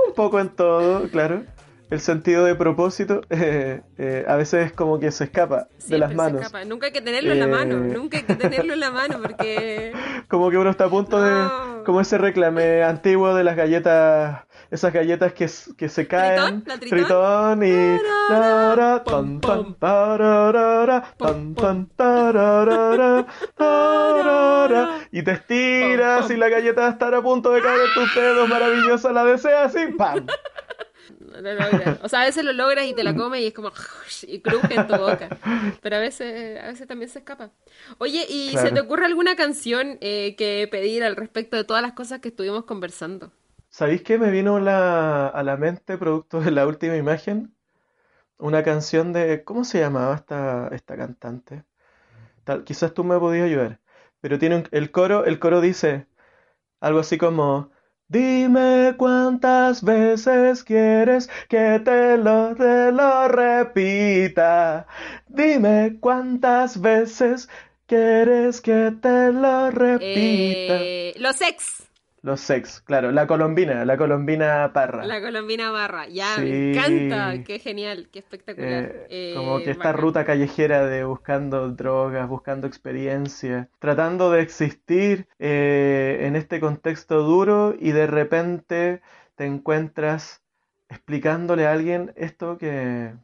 un 0.08 0.14
poco 0.14 0.40
en 0.40 0.48
todo, 0.48 1.08
claro 1.10 1.55
el 1.88 2.00
sentido 2.00 2.44
de 2.44 2.54
propósito 2.54 3.20
eh, 3.30 3.82
eh, 3.98 4.24
a 4.26 4.36
veces 4.36 4.66
es 4.66 4.72
como 4.72 4.98
que 4.98 5.10
se 5.10 5.24
escapa 5.24 5.68
de 5.88 5.98
las 5.98 6.14
manos. 6.14 6.52
Nunca 6.66 6.86
hay 6.86 6.92
que 6.92 7.00
tenerlo 7.00 7.32
en 7.32 7.40
la 7.40 7.46
mano, 7.46 7.76
eh, 7.76 7.92
nunca 7.94 8.18
hay 8.18 8.24
que 8.24 8.34
tenerlo 8.34 8.74
en 8.74 8.80
la 8.80 8.90
mano 8.90 9.18
porque... 9.22 9.92
Como 10.28 10.50
que 10.50 10.58
uno 10.58 10.70
está 10.70 10.86
a 10.86 10.90
punto 10.90 11.20
de... 11.20 11.84
Como 11.84 12.00
ese 12.00 12.18
reclame 12.18 12.82
antiguo 12.82 13.32
de 13.34 13.44
las 13.44 13.54
galletas, 13.54 14.44
esas 14.72 14.92
galletas 14.92 15.32
que, 15.32 15.48
que 15.76 15.88
se 15.88 16.08
caen. 16.08 16.64
¿Tritón? 16.64 16.80
Tritón 16.80 17.62
y... 17.62 18.00
Y 25.12 25.22
te 25.22 25.30
estiras 25.30 26.30
y 26.30 26.36
la 26.36 26.48
galleta 26.48 26.88
está 26.88 27.16
a 27.16 27.22
punto 27.22 27.52
de 27.52 27.62
caer 27.62 27.80
en 27.80 27.94
tus 27.94 28.14
dedos, 28.16 28.48
maravillosa, 28.48 29.12
la 29.12 29.24
deseas 29.24 29.74
y 29.76 29.92
¡pam! 29.92 30.26
O 32.02 32.08
sea, 32.08 32.22
a 32.22 32.24
veces 32.24 32.44
lo 32.44 32.52
logras 32.52 32.86
y 32.86 32.94
te 32.94 33.04
la 33.04 33.14
comes 33.14 33.40
y 33.40 33.46
es 33.46 33.54
como 33.54 33.70
y 34.26 34.40
cruje 34.40 34.74
en 34.74 34.86
tu 34.86 34.96
boca. 34.96 35.28
Pero 35.82 35.96
a 35.96 36.00
veces, 36.00 36.60
a 36.62 36.68
veces 36.68 36.86
también 36.86 37.10
se 37.10 37.20
escapa. 37.20 37.50
Oye, 37.98 38.26
¿y 38.28 38.56
se 38.56 38.70
te 38.70 38.80
ocurre 38.80 39.06
alguna 39.06 39.36
canción 39.36 39.98
eh, 40.00 40.36
que 40.36 40.68
pedir 40.70 41.04
al 41.04 41.16
respecto 41.16 41.56
de 41.56 41.64
todas 41.64 41.82
las 41.82 41.92
cosas 41.92 42.20
que 42.20 42.28
estuvimos 42.28 42.64
conversando? 42.64 43.32
¿Sabéis 43.68 44.02
qué 44.02 44.18
me 44.18 44.30
vino 44.30 44.56
a 44.56 45.42
la 45.44 45.56
mente, 45.58 45.98
producto 45.98 46.40
de 46.40 46.50
la 46.50 46.66
última 46.66 46.96
imagen? 46.96 47.54
Una 48.38 48.62
canción 48.62 49.12
de. 49.12 49.44
¿Cómo 49.44 49.64
se 49.64 49.80
llamaba 49.80 50.14
esta, 50.16 50.68
esta 50.72 50.96
cantante? 50.96 51.64
Tal, 52.44 52.64
quizás 52.64 52.94
tú 52.94 53.04
me 53.04 53.18
podías 53.18 53.46
ayudar. 53.46 53.80
Pero 54.20 54.38
tiene 54.38 54.64
el 54.72 54.90
coro, 54.90 55.24
el 55.24 55.38
coro 55.38 55.60
dice 55.60 56.06
algo 56.80 57.00
así 57.00 57.18
como 57.18 57.70
Dime 58.08 58.94
cuántas 58.96 59.82
veces 59.82 60.62
quieres 60.62 61.28
que 61.48 61.80
te 61.84 62.16
lo, 62.16 62.54
te 62.54 62.92
lo 62.92 63.26
repita. 63.26 64.86
Dime 65.26 65.96
cuántas 65.98 66.80
veces 66.80 67.48
quieres 67.86 68.60
que 68.60 68.92
te 69.02 69.32
lo 69.32 69.72
repita. 69.72 70.76
Eh, 70.76 71.14
los 71.16 71.40
ex. 71.40 71.85
Los 72.26 72.40
sex, 72.40 72.80
claro. 72.80 73.12
La 73.12 73.28
colombina, 73.28 73.84
la 73.84 73.96
colombina 73.96 74.72
parra. 74.74 75.06
La 75.06 75.20
colombina 75.20 75.70
barra, 75.70 76.08
ya, 76.08 76.38
me 76.38 76.72
encanta. 76.72 77.44
Qué 77.44 77.60
genial, 77.60 78.08
qué 78.10 78.18
espectacular. 78.18 79.06
Eh, 79.08 79.32
como 79.36 79.58
que 79.60 79.70
esta 79.70 79.92
ruta 79.92 80.24
callejera 80.24 80.86
de 80.86 81.04
buscando 81.04 81.70
drogas, 81.70 82.28
buscando 82.28 82.66
experiencia, 82.66 83.70
tratando 83.78 84.32
de 84.32 84.42
existir 84.42 85.28
eh, 85.38 86.18
en 86.22 86.34
este 86.34 86.58
contexto 86.58 87.22
duro 87.22 87.76
y 87.78 87.92
de 87.92 88.08
repente 88.08 89.02
te 89.36 89.46
encuentras 89.46 90.42
explicándole 90.88 91.68
a 91.68 91.70
alguien 91.70 92.12
esto 92.16 92.58
que 92.58 93.14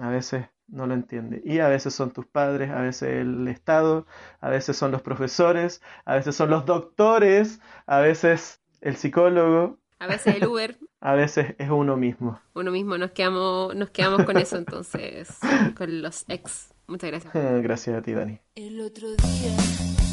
a 0.00 0.08
veces 0.08 0.46
no 0.68 0.86
lo 0.86 0.94
entiende. 0.94 1.42
Y 1.44 1.58
a 1.58 1.68
veces 1.68 1.94
son 1.94 2.12
tus 2.12 2.26
padres, 2.26 2.70
a 2.70 2.80
veces 2.80 3.10
el 3.20 3.48
Estado, 3.48 4.06
a 4.40 4.48
veces 4.48 4.76
son 4.76 4.90
los 4.90 5.02
profesores, 5.02 5.82
a 6.04 6.14
veces 6.16 6.34
son 6.34 6.50
los 6.50 6.66
doctores, 6.66 7.60
a 7.86 8.00
veces 8.00 8.60
el 8.80 8.96
psicólogo. 8.96 9.78
A 9.98 10.06
veces 10.06 10.36
el 10.36 10.46
Uber. 10.46 10.78
a 11.00 11.14
veces 11.14 11.54
es 11.58 11.70
uno 11.70 11.96
mismo. 11.96 12.40
Uno 12.54 12.70
mismo, 12.70 12.96
nos 12.96 13.10
quedamos, 13.10 13.74
nos 13.76 13.90
quedamos 13.90 14.24
con 14.24 14.38
eso 14.38 14.56
entonces, 14.56 15.38
con 15.76 16.02
los 16.02 16.24
ex. 16.28 16.74
Muchas 16.86 17.10
gracias. 17.10 17.34
gracias 17.62 17.96
a 17.98 18.02
ti, 18.02 18.12
Dani. 18.12 18.40
El 18.54 18.80
otro 18.80 19.08
día 19.08 19.56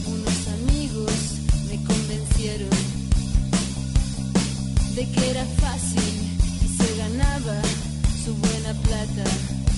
unos 0.07 0.47
amigos 0.47 1.39
me 1.69 1.77
convencieron 1.85 2.69
de 4.95 5.11
que 5.11 5.31
era 5.31 5.45
fácil 5.45 6.37
y 6.61 6.67
se 6.67 6.97
ganaba 6.97 7.61
su 8.23 8.35
buena 8.35 8.73
plata. 8.83 9.70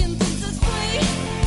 Y 0.00 0.02
entonces 0.02 0.58
fui 0.58 0.98
con 0.98 1.39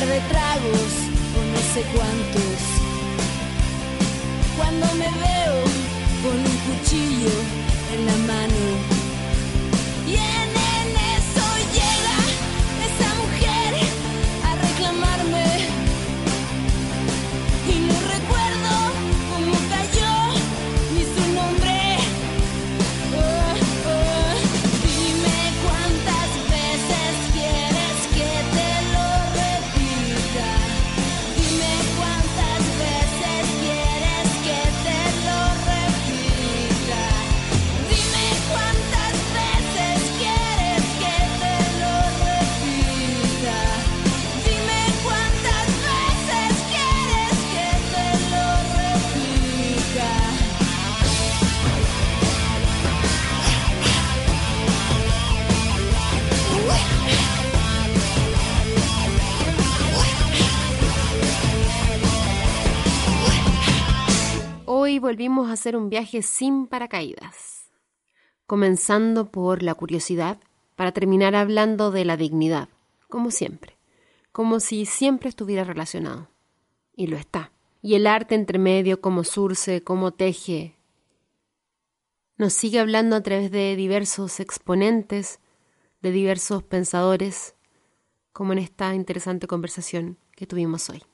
par 0.00 0.08
de 0.08 0.20
tragos 0.28 0.92
o 1.36 1.40
no 1.52 1.60
sé 1.74 1.82
cuántos. 1.94 2.60
Cuando 4.56 4.86
me 4.94 5.04
veo 5.04 5.62
con 6.22 6.38
un 6.38 6.56
cuchillo 6.66 7.30
en 7.94 8.06
la 8.06 8.16
mano. 8.32 8.89
Hoy 64.90 64.98
volvimos 64.98 65.48
a 65.48 65.52
hacer 65.52 65.76
un 65.76 65.88
viaje 65.88 66.20
sin 66.20 66.66
paracaídas, 66.66 67.70
comenzando 68.46 69.30
por 69.30 69.62
la 69.62 69.74
curiosidad 69.74 70.40
para 70.74 70.90
terminar 70.90 71.36
hablando 71.36 71.92
de 71.92 72.04
la 72.04 72.16
dignidad, 72.16 72.68
como 73.08 73.30
siempre, 73.30 73.78
como 74.32 74.58
si 74.58 74.86
siempre 74.86 75.28
estuviera 75.28 75.62
relacionado. 75.62 76.26
Y 76.96 77.06
lo 77.06 77.16
está. 77.16 77.52
Y 77.80 77.94
el 77.94 78.08
arte 78.08 78.34
entre 78.34 78.58
medio, 78.58 79.00
como 79.00 79.22
surce, 79.22 79.84
como 79.84 80.10
teje, 80.10 80.74
nos 82.36 82.52
sigue 82.52 82.80
hablando 82.80 83.14
a 83.14 83.22
través 83.22 83.52
de 83.52 83.76
diversos 83.76 84.40
exponentes, 84.40 85.38
de 86.02 86.10
diversos 86.10 86.64
pensadores, 86.64 87.54
como 88.32 88.54
en 88.54 88.58
esta 88.58 88.92
interesante 88.96 89.46
conversación 89.46 90.18
que 90.32 90.48
tuvimos 90.48 90.90
hoy. 90.90 91.04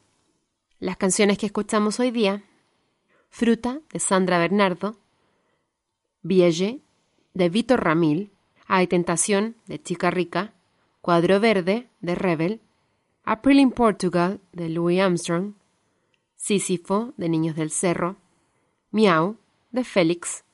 Las 0.78 0.96
canciones 0.96 1.36
que 1.36 1.44
escuchamos 1.44 2.00
hoy 2.00 2.10
día 2.10 2.42
Fruta 3.28 3.80
de 3.92 3.98
Sandra 3.98 4.38
Bernardo, 4.38 4.96
Vielle 6.22 6.80
de 7.34 7.48
Vitor 7.48 7.84
Ramil, 7.84 8.30
Hay 8.66 8.86
Tentación 8.86 9.56
de 9.66 9.82
Chica 9.82 10.10
Rica, 10.10 10.54
Cuadro 11.00 11.38
Verde 11.40 11.88
de 12.00 12.14
Rebel, 12.14 12.60
April 13.24 13.58
in 13.60 13.70
Portugal 13.72 14.40
de 14.52 14.68
Louis 14.68 15.00
Armstrong, 15.00 15.54
Sísifo 16.36 17.12
de 17.16 17.28
Niños 17.28 17.56
del 17.56 17.70
Cerro, 17.70 18.16
Miau 18.90 19.36
de 19.70 19.84
Félix, 19.84 20.44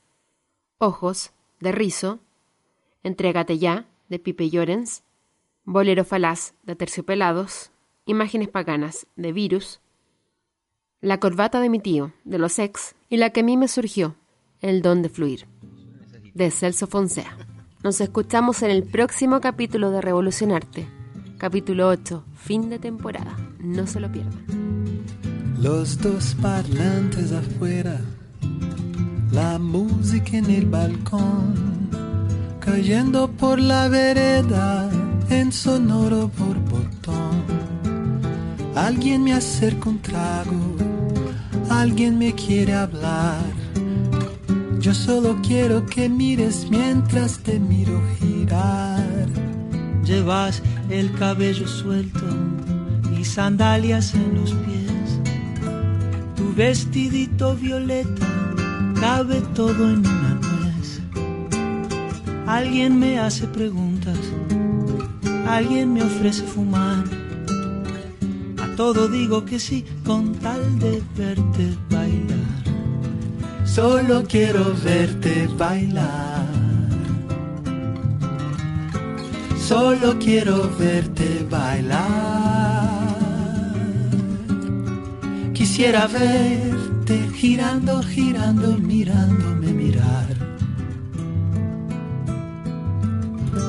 Ojos 0.79 1.33
de 1.61 1.73
Rizo, 1.73 2.21
Entrégate 3.03 3.59
ya 3.59 3.87
de 4.09 4.19
Pipe 4.19 4.49
Llorens, 4.49 5.05
Bolero 5.65 6.05
Falaz 6.05 6.55
de 6.63 6.75
Terciopelados, 6.77 7.71
Imágenes 8.07 8.49
Paganas 8.49 9.07
de 9.17 9.33
Virus, 9.33 9.82
la 11.03 11.19
corbata 11.19 11.61
de 11.61 11.69
mi 11.69 11.81
tío, 11.81 12.13
de 12.25 12.39
los 12.39 12.61
ex, 12.61 12.95
y 13.11 13.17
la 13.17 13.31
que 13.31 13.41
a 13.41 13.43
mí 13.43 13.57
me 13.57 13.67
surgió, 13.67 14.15
el 14.61 14.83
don 14.83 15.03
de 15.03 15.09
fluir, 15.09 15.47
de 16.33 16.51
Celso 16.53 16.87
Fonsea. 16.87 17.37
Nos 17.83 18.01
escuchamos 18.01 18.63
en 18.63 18.71
el 18.71 18.85
próximo 18.85 19.41
capítulo 19.41 19.91
de 19.91 20.01
Revolucionarte, 20.01 20.87
capítulo 21.39 21.89
8, 21.89 22.25
fin 22.37 22.71
de 22.71 22.79
temporada. 22.79 23.37
No 23.59 23.89
se 23.89 23.99
lo 23.99 24.11
pierdan. 24.13 24.47
Los 25.61 26.01
dos 26.01 26.37
parlantes 26.41 27.33
afuera, 27.33 28.01
la 29.33 29.59
música 29.59 30.37
en 30.37 30.51
el 30.51 30.67
balcón, 30.67 31.91
cayendo 32.61 33.29
por 33.29 33.59
la 33.59 33.89
vereda 33.89 34.89
en 35.31 35.51
sonoro 35.51 36.29
por 36.29 36.61
botón. 36.61 37.43
Alguien 38.77 39.25
me 39.25 39.33
acerca 39.35 39.91
un 39.91 40.01
trago, 40.01 40.92
alguien 41.81 42.19
me 42.19 42.35
quiere 42.35 42.75
hablar. 42.75 43.41
Yo 44.79 44.95
solo 44.95 45.39
quiero 45.43 45.87
que 45.87 46.09
mires 46.09 46.67
mientras 46.71 47.39
te 47.39 47.59
miro 47.59 48.01
girar. 48.19 49.27
Llevas 50.05 50.63
el 50.91 51.13
cabello 51.15 51.67
suelto 51.67 52.27
y 53.19 53.25
sandalias 53.25 54.15
en 54.15 54.35
los 54.35 54.53
pies. 54.53 55.21
Tu 56.37 56.55
vestidito 56.55 57.55
violeta 57.55 58.27
cabe 59.01 59.41
todo 59.55 59.91
en 59.91 60.01
una 60.01 60.41
nuez. 60.43 61.01
Alguien 62.47 62.99
me 62.99 63.19
hace 63.19 63.47
preguntas, 63.47 64.19
alguien 65.47 65.93
me 65.95 66.03
ofrece 66.03 66.43
fumar. 66.43 67.22
Todo 68.77 69.09
digo 69.09 69.45
que 69.45 69.59
sí 69.59 69.85
con 70.05 70.35
tal 70.35 70.79
de 70.79 71.03
verte 71.17 71.77
bailar. 71.91 72.63
Solo 73.65 74.25
quiero 74.27 74.75
verte 74.83 75.49
bailar. 75.59 76.47
Solo 79.59 80.19
quiero 80.19 80.71
verte 80.79 81.47
bailar. 81.49 82.93
Quisiera 85.55 86.07
verte 86.07 87.17
girando, 87.35 88.03
girando, 88.03 88.77
mirándome 88.79 89.73
mirar. 89.73 90.27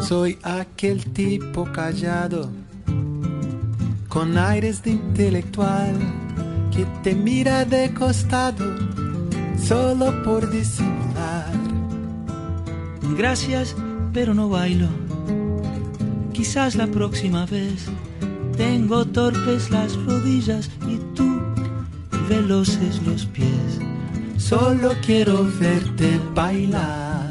Soy 0.08 0.38
aquel 0.43 1.06
tipo 1.14 1.66
callado, 1.72 2.49
con 4.14 4.38
aires 4.38 4.84
de 4.84 4.91
intelectual, 4.91 5.95
que 6.72 6.86
te 7.01 7.16
mira 7.16 7.66
de 7.66 7.91
costado 7.95 8.64
solo 9.57 10.22
por 10.22 10.51
disimular. 10.51 11.51
Gracias, 13.18 13.76
pero 14.14 14.36
no 14.36 14.49
bailo. 14.49 14.88
Quizás 16.32 16.76
la 16.76 16.86
próxima 16.86 17.47
vez 17.47 17.86
tengo 18.55 19.03
torpes 19.05 19.72
las 19.72 19.95
rodillas 19.95 20.70
y 20.88 20.97
tú 21.16 21.41
veloces 22.30 23.01
los 23.07 23.26
pies. 23.26 23.80
Solo 24.38 24.91
quiero 25.03 25.43
verte 25.59 26.20
bailar. 26.36 27.30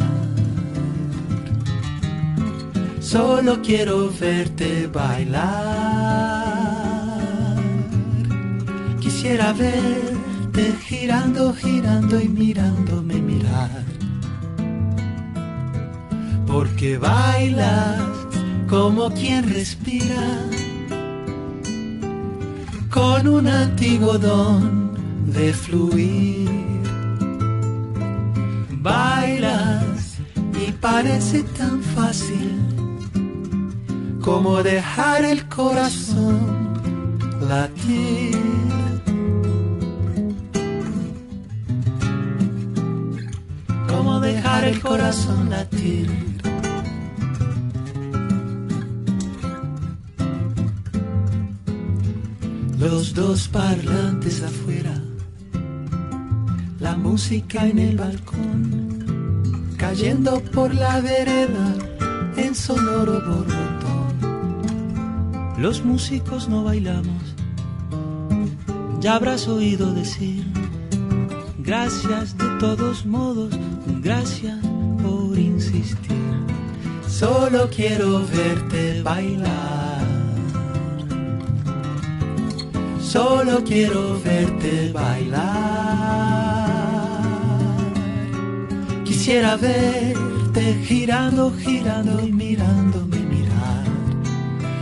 Solo 2.98 3.62
quiero 3.62 4.10
verte 4.18 4.88
bailar. 4.88 6.41
Quisiera 9.22 9.52
verte 9.52 10.74
girando, 10.84 11.54
girando 11.54 12.20
y 12.20 12.26
mirándome 12.26 13.14
mirar. 13.22 13.84
Porque 16.44 16.98
bailas 16.98 18.00
como 18.68 19.10
quien 19.10 19.48
respira 19.48 20.26
con 22.90 23.28
un 23.28 23.46
antiguo 23.46 24.18
don 24.18 24.90
de 25.32 25.52
fluir. 25.52 26.50
Bailas 28.70 30.16
y 30.66 30.72
parece 30.72 31.44
tan 31.44 31.80
fácil 31.80 32.58
como 34.20 34.64
dejar 34.64 35.24
el 35.24 35.48
corazón 35.48 36.40
latir. 37.40 38.81
El 44.72 44.80
corazón 44.80 45.50
latir. 45.50 46.08
Los 52.78 53.12
dos 53.14 53.48
parlantes 53.48 54.42
afuera, 54.42 54.94
la 56.80 56.96
música 56.96 57.66
en 57.66 57.78
el 57.78 57.96
balcón, 57.98 59.74
cayendo 59.76 60.40
por 60.54 60.74
la 60.74 61.00
vereda 61.00 61.74
en 62.36 62.54
sonoro 62.54 63.20
borbotón. 63.28 64.12
Los 65.58 65.84
músicos 65.84 66.48
no 66.48 66.64
bailamos. 66.64 67.22
Ya 69.00 69.16
habrás 69.16 69.48
oído 69.48 69.92
decir, 69.92 70.46
gracias 71.58 72.38
de 72.38 72.48
todos 72.58 73.04
modos, 73.04 73.50
gracias 73.86 74.58
por 75.02 75.38
insistir. 75.38 76.16
Solo 77.06 77.68
quiero 77.70 78.20
verte 78.26 79.02
bailar. 79.02 80.02
Solo 83.00 83.62
quiero 83.64 84.18
verte 84.24 84.90
bailar. 84.92 85.52
Quisiera 89.04 89.56
verte 89.56 90.74
girando, 90.84 91.52
girando 91.52 92.26
y 92.26 92.32
mirándome 92.32 93.18
mirar. 93.18 93.84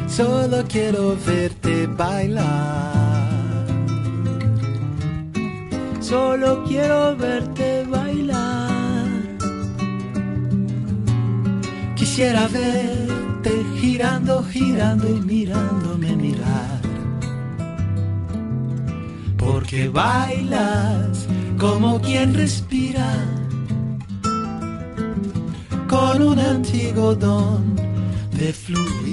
Solo 0.08 0.64
quiero 0.68 1.16
verte 1.26 1.86
bailar. 1.88 3.00
Solo 6.00 6.64
quiero 6.64 7.16
verte 7.16 7.79
Quisiera 12.20 12.48
verte 12.48 13.64
girando, 13.80 14.44
girando 14.44 15.08
y 15.08 15.22
mirándome 15.22 16.14
mirar. 16.16 16.82
Porque 19.38 19.88
bailas 19.88 21.26
como 21.58 21.98
quien 21.98 22.34
respira 22.34 23.10
con 25.88 26.20
un 26.20 26.38
antiguo 26.38 27.14
don 27.14 27.74
de 28.38 28.52
fluir. 28.52 29.09